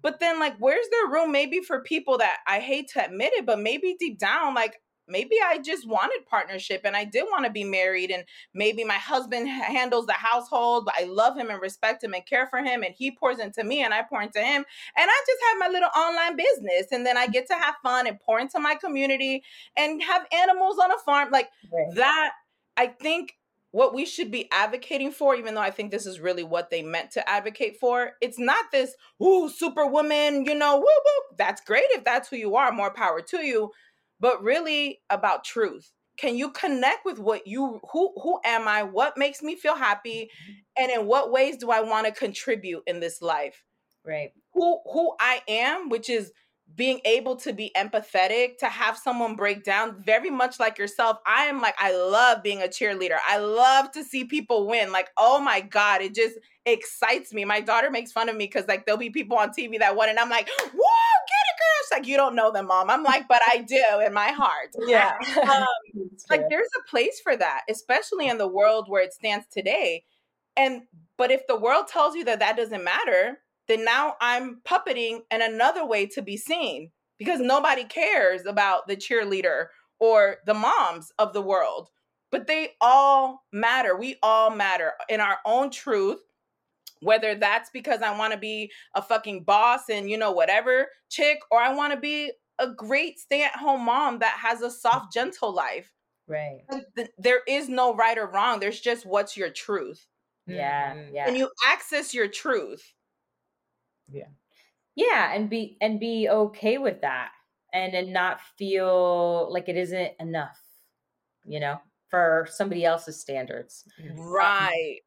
[0.02, 3.46] But then, like, where's there room maybe for people that I hate to admit it,
[3.46, 7.50] but maybe deep down, like, maybe I just wanted partnership and I did want to
[7.50, 8.24] be married, and
[8.54, 12.46] maybe my husband handles the household, but I love him and respect him and care
[12.48, 14.64] for him, and he pours into me and I pour into him,
[14.96, 18.06] and I just have my little online business, and then I get to have fun
[18.06, 19.42] and pour into my community
[19.76, 21.96] and have animals on a farm, like Right.
[21.96, 22.32] that.
[22.78, 23.34] I think
[23.72, 26.82] what we should be advocating for, even though I think this is really what they
[26.82, 31.36] meant to advocate for, it's not this, ooh, superwoman, you know, woo woo.
[31.36, 33.70] That's great if that's who you are, more power to you.
[34.20, 35.90] But really about truth.
[36.18, 38.82] Can you connect with what you who who am I?
[38.82, 40.30] What makes me feel happy?
[40.30, 40.52] Mm-hmm.
[40.76, 43.64] And in what ways do I want to contribute in this life?
[44.04, 44.32] Right.
[44.52, 46.32] who who I am, which is
[46.76, 51.18] being able to be empathetic, to have someone break down, very much like yourself.
[51.26, 53.18] I am like, I love being a cheerleader.
[53.26, 54.92] I love to see people win.
[54.92, 57.44] Like, oh my God, it just excites me.
[57.44, 60.08] My daughter makes fun of me because like there'll be people on TV that won,
[60.08, 61.82] and I'm like, whoa, get it, girl.
[61.82, 62.90] She's like, you don't know them, mom.
[62.90, 64.70] I'm like, but I do in my heart.
[64.86, 65.14] Yeah.
[65.42, 65.66] Um,
[66.30, 70.04] like there's a place for that especially in the world where it stands today
[70.56, 70.82] and
[71.16, 73.38] but if the world tells you that that doesn't matter
[73.72, 78.96] then now i'm puppeting in another way to be seen because nobody cares about the
[78.96, 79.66] cheerleader
[80.00, 81.88] or the moms of the world
[82.30, 86.20] but they all matter we all matter in our own truth
[87.00, 91.40] whether that's because I want to be a fucking boss and you know whatever chick
[91.50, 95.92] or I want to be a great stay-at-home mom that has a soft gentle life
[96.28, 96.60] Right.
[96.70, 98.60] like, th- there is no right or wrong.
[98.60, 100.06] There's just what's your truth.
[100.46, 100.94] Yeah.
[100.94, 101.12] Mhm.
[101.12, 101.28] Yeah.
[101.28, 102.94] And you access your truth.
[104.12, 104.28] Yeah
[104.96, 105.32] Yeah.
[105.34, 107.30] and be and be okay with that
[107.72, 110.58] and and not feel like it isn't enough
[111.44, 111.78] you know
[112.08, 113.84] for somebody else's standards
[114.16, 115.00] Right.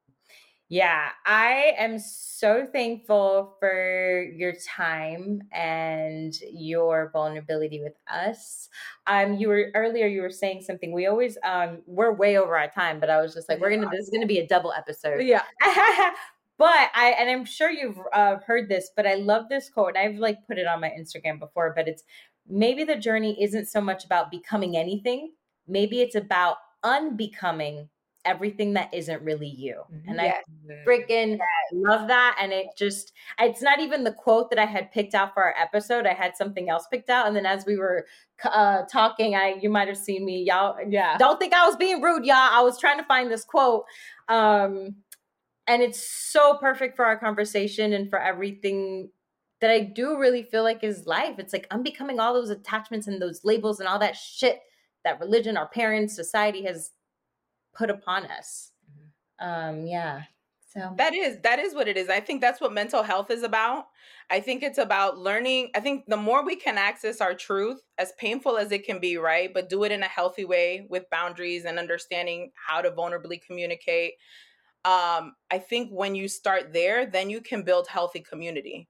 [0.69, 8.69] yeah i am so thankful for your time and your vulnerability with us
[9.05, 12.69] um you were earlier you were saying something we always um we're way over our
[12.69, 15.21] time but i was just like we're gonna this is gonna be a double episode
[15.21, 15.43] Yeah.
[16.57, 19.95] but I and I'm sure you've uh, heard this, but I love this quote.
[19.95, 22.03] And I've like put it on my Instagram before, but it's
[22.47, 25.31] maybe the journey isn't so much about becoming anything.
[25.67, 27.89] Maybe it's about unbecoming
[28.25, 29.83] everything that isn't really you.
[30.07, 30.33] And I
[30.85, 31.37] freaking
[31.71, 32.37] love that.
[32.41, 35.55] And it just, it's not even the quote that I had picked out for our
[35.57, 36.07] episode.
[36.07, 37.27] I had something else picked out.
[37.27, 38.05] And then as we were
[38.43, 40.75] uh, talking, I, you might have seen me, y'all.
[40.89, 41.17] Yeah.
[41.17, 42.35] Don't think I was being rude, y'all.
[42.35, 43.85] I was trying to find this quote.
[44.27, 44.95] Um,
[45.67, 49.09] and it's so perfect for our conversation and for everything
[49.61, 51.39] that I do really feel like is life.
[51.39, 54.59] It's like I'm becoming all those attachments and those labels and all that shit
[55.03, 56.91] that religion, our parents, society has
[57.73, 58.71] put upon us.
[59.39, 60.23] Um, yeah.
[60.73, 62.09] So That is that is what it is.
[62.09, 63.85] I think that's what mental health is about.
[64.29, 65.69] I think it's about learning.
[65.73, 69.15] I think the more we can access our truth, as painful as it can be,
[69.15, 69.53] right?
[69.53, 74.15] But do it in a healthy way with boundaries and understanding how to vulnerably communicate.
[74.85, 78.89] Um, I think when you start there, then you can build healthy community.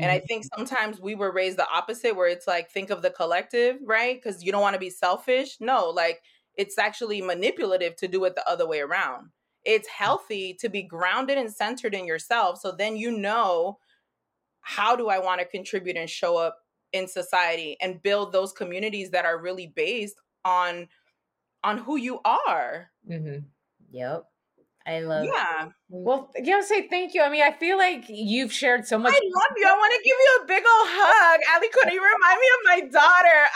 [0.00, 3.10] And I think sometimes we were raised the opposite, where it's like, think of the
[3.10, 4.16] collective, right?
[4.22, 5.58] Because you don't want to be selfish.
[5.60, 6.22] No, like
[6.54, 9.30] it's actually manipulative to do it the other way around.
[9.64, 12.60] It's healthy to be grounded and centered in yourself.
[12.60, 13.78] So then you know,
[14.60, 16.58] how do I want to contribute and show up
[16.92, 20.88] in society and build those communities that are really based on
[21.64, 22.90] on who you are.
[23.04, 23.52] Mhm.
[23.90, 24.30] Yep.
[24.86, 25.68] I love Yeah.
[25.88, 27.22] Well, you know, say thank you.
[27.22, 29.12] I mean, I feel like you've shared so much.
[29.12, 29.66] I love you.
[29.66, 31.40] I want to give you a big old hug.
[31.54, 33.46] Alikona, you remind me of my daughter.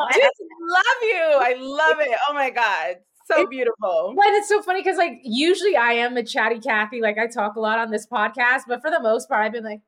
[0.00, 1.22] Ah, just love you.
[1.22, 2.18] I love it.
[2.28, 2.96] Oh my God.
[3.26, 4.14] So It- beautiful.
[4.16, 7.00] But it's so funny because, like, usually I am a chatty Kathy.
[7.00, 9.64] Like, I talk a lot on this podcast, but for the most part, I've been
[9.64, 9.80] like,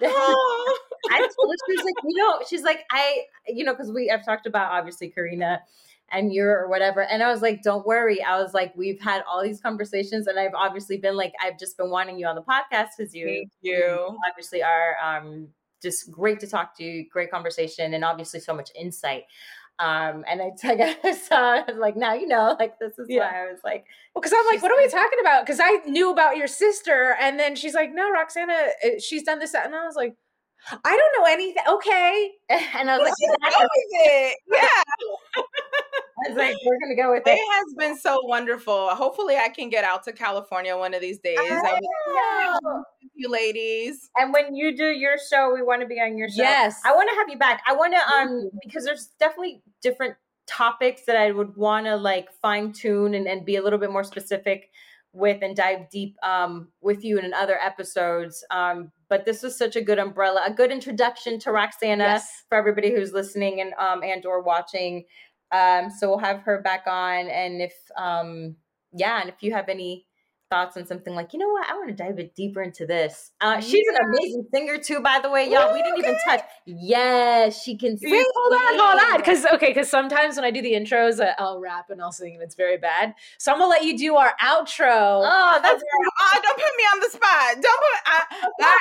[0.02, 0.78] Oh.
[1.10, 4.10] I told her, she was like, you know, she's like, I, you know, because we,
[4.10, 5.60] I've talked about obviously Karina
[6.14, 7.02] and you're or whatever.
[7.02, 8.22] And I was like, don't worry.
[8.22, 11.76] I was like, we've had all these conversations and I've obviously been like, I've just
[11.76, 14.16] been wanting you on the podcast because you, Thank you.
[14.30, 15.48] obviously are um,
[15.82, 19.24] just great to talk to you, great conversation, and obviously so much insight.
[19.80, 20.96] Um, and I, I
[21.32, 23.30] I was like, now you know, like this is Yeah.
[23.30, 23.84] why I was like,
[24.14, 25.44] well, because I'm like, what are we talking about?
[25.44, 28.52] Because I knew about your sister, and then she's like, no, Roxana,
[28.84, 29.66] uh, she's done this, that.
[29.66, 30.14] And I was like,
[30.72, 31.62] I don't know anything.
[31.68, 32.30] Okay.
[32.48, 34.38] and I was like, Let's go with it.
[34.52, 35.42] Yeah.
[36.26, 37.38] I was like, we're gonna go with It it.
[37.38, 38.88] has been so wonderful.
[38.90, 41.38] Hopefully, I can get out to California one of these days.
[41.40, 41.78] I
[42.62, 42.84] love
[43.14, 44.10] you ladies.
[44.16, 46.42] And when you do your show, we want to be on your show.
[46.42, 46.80] Yes.
[46.84, 47.62] I want to have you back.
[47.66, 50.14] I want to um because there's definitely different
[50.46, 53.90] topics that I would want to like fine tune and, and be a little bit
[53.90, 54.70] more specific
[55.12, 58.44] with and dive deep um with you in other episodes.
[58.50, 62.44] Um but this was such a good umbrella, a good introduction to Roxana Yes.
[62.48, 65.04] for everybody who's listening and um and or watching.
[65.52, 68.56] Um so we'll have her back on and if um
[68.92, 70.06] yeah, and if you have any
[70.54, 73.32] thoughts on something like, you know what, I want to dive a deeper into this.
[73.40, 75.72] Uh, she's an amazing singer too, by the way, y'all.
[75.72, 76.42] We didn't even touch.
[76.64, 78.12] Yes, she can sing.
[78.12, 79.18] Wait, hold on, hold on.
[79.18, 82.34] Because okay, because sometimes when I do the intros, uh, I'll rap and I'll sing,
[82.34, 83.14] and it's very bad.
[83.38, 85.22] So I'm gonna let you do our outro.
[85.24, 87.54] Oh, that's Oh, don't put me on the spot.
[87.60, 88.00] Don't put.
[88.06, 88.22] I,
[88.60, 88.78] I,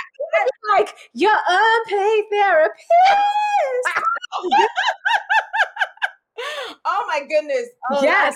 [0.77, 2.83] like your unpaid therapist.
[6.85, 7.69] oh my goodness.
[7.91, 8.35] Oh, yes.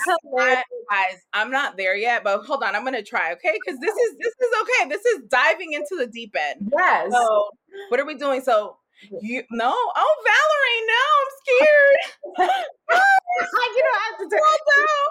[0.89, 2.75] Guys, I'm not there yet, but hold on.
[2.75, 3.33] I'm gonna try.
[3.33, 4.89] Okay, because this is this is okay.
[4.89, 6.71] This is diving into the deep end.
[6.77, 7.11] Yes.
[7.11, 7.49] So,
[7.89, 8.41] what are we doing?
[8.41, 8.77] So,
[9.21, 9.73] you no?
[9.73, 12.61] Oh, Valery, no, I'm scared.
[13.75, 14.29] you don't have to.
[14.29, 15.07] Slow down.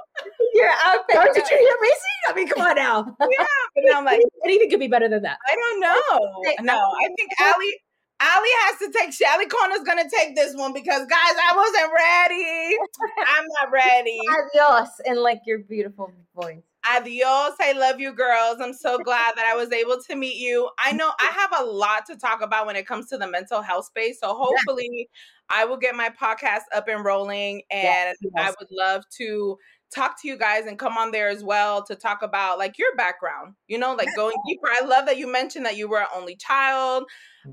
[0.55, 1.15] your outfit.
[1.15, 2.21] Don't did you hear me sing?
[2.29, 3.17] I mean, come on now.
[3.21, 5.39] Yeah, but I'm like, Anything could be better than that.
[5.47, 6.63] I don't know.
[6.63, 7.75] No, I think Ali.
[8.21, 9.11] Ali has to take.
[9.11, 12.79] Alikona's gonna take this one because, guys, I wasn't ready.
[13.27, 14.19] I'm not ready.
[14.31, 16.63] Adios, and like your beautiful voice.
[16.89, 17.55] Adios.
[17.61, 18.59] I love you, girls.
[18.61, 20.71] I'm so glad that I was able to meet you.
[20.79, 23.61] I know I have a lot to talk about when it comes to the mental
[23.61, 24.21] health space.
[24.21, 25.09] So hopefully,
[25.51, 29.59] I will get my podcast up and rolling, and Yes, I would love to
[29.95, 32.95] talk to you guys and come on there as well to talk about like your
[32.97, 33.55] background.
[33.69, 34.69] You know, like going deeper.
[34.69, 37.05] I love that you mentioned that you were an only child.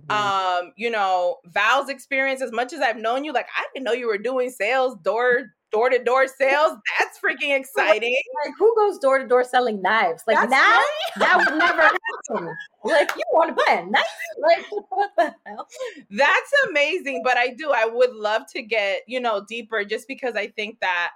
[0.10, 2.42] Um, you know, Val's experience.
[2.42, 5.54] As much as I've known you, like I didn't know you were doing sales, door
[5.74, 6.78] door to door sales.
[7.00, 8.16] That's freaking exciting.
[8.46, 10.24] Like, who goes door to door selling knives?
[10.26, 10.82] Like That's now,
[11.18, 12.56] that would never happen.
[12.86, 14.04] Like, you want to buy a knife?
[14.42, 15.68] Like, what the hell?
[16.10, 17.22] That's amazing.
[17.26, 20.80] But I do, I would love to get, you know, deeper just because I think
[20.80, 21.12] that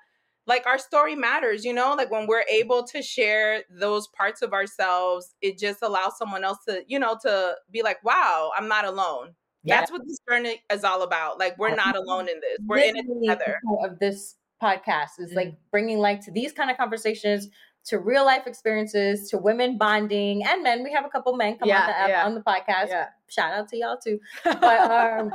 [0.48, 4.54] like our story matters, you know, like when we're able to share those parts of
[4.54, 8.86] ourselves, it just allows someone else to, you know, to be like, wow, I'm not
[8.86, 9.36] alone.
[9.64, 9.80] Yeah.
[9.80, 11.38] That's what this journey is all about.
[11.38, 12.58] Like we're not alone in this.
[12.66, 13.60] We're in it together.
[13.84, 15.58] Of this podcast is like mm.
[15.72, 17.50] bringing light to these kind of conversations,
[17.88, 20.84] to real life experiences, to women bonding and men.
[20.84, 22.26] We have a couple men come Yeah, on the app, yeah.
[22.26, 22.90] on the podcast.
[22.90, 23.06] Yeah.
[23.30, 24.20] Shout out to y'all too.
[24.44, 25.32] But um,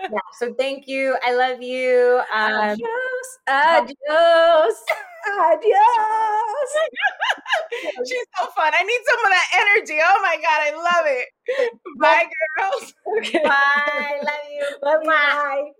[0.00, 1.16] yeah, so thank you.
[1.22, 2.20] I love you.
[2.34, 3.38] Um, adios.
[3.48, 4.84] Adios.
[5.40, 6.70] Adios.
[8.08, 8.72] She's so fun.
[8.78, 9.98] I need some of that energy.
[10.02, 11.28] Oh my God, I love it.
[12.00, 12.26] Bye,
[12.58, 12.94] girls.
[13.18, 13.42] Okay.
[13.44, 14.20] bye.
[14.22, 14.66] Love you.
[14.82, 15.10] Love you.
[15.10, 15.70] Bye.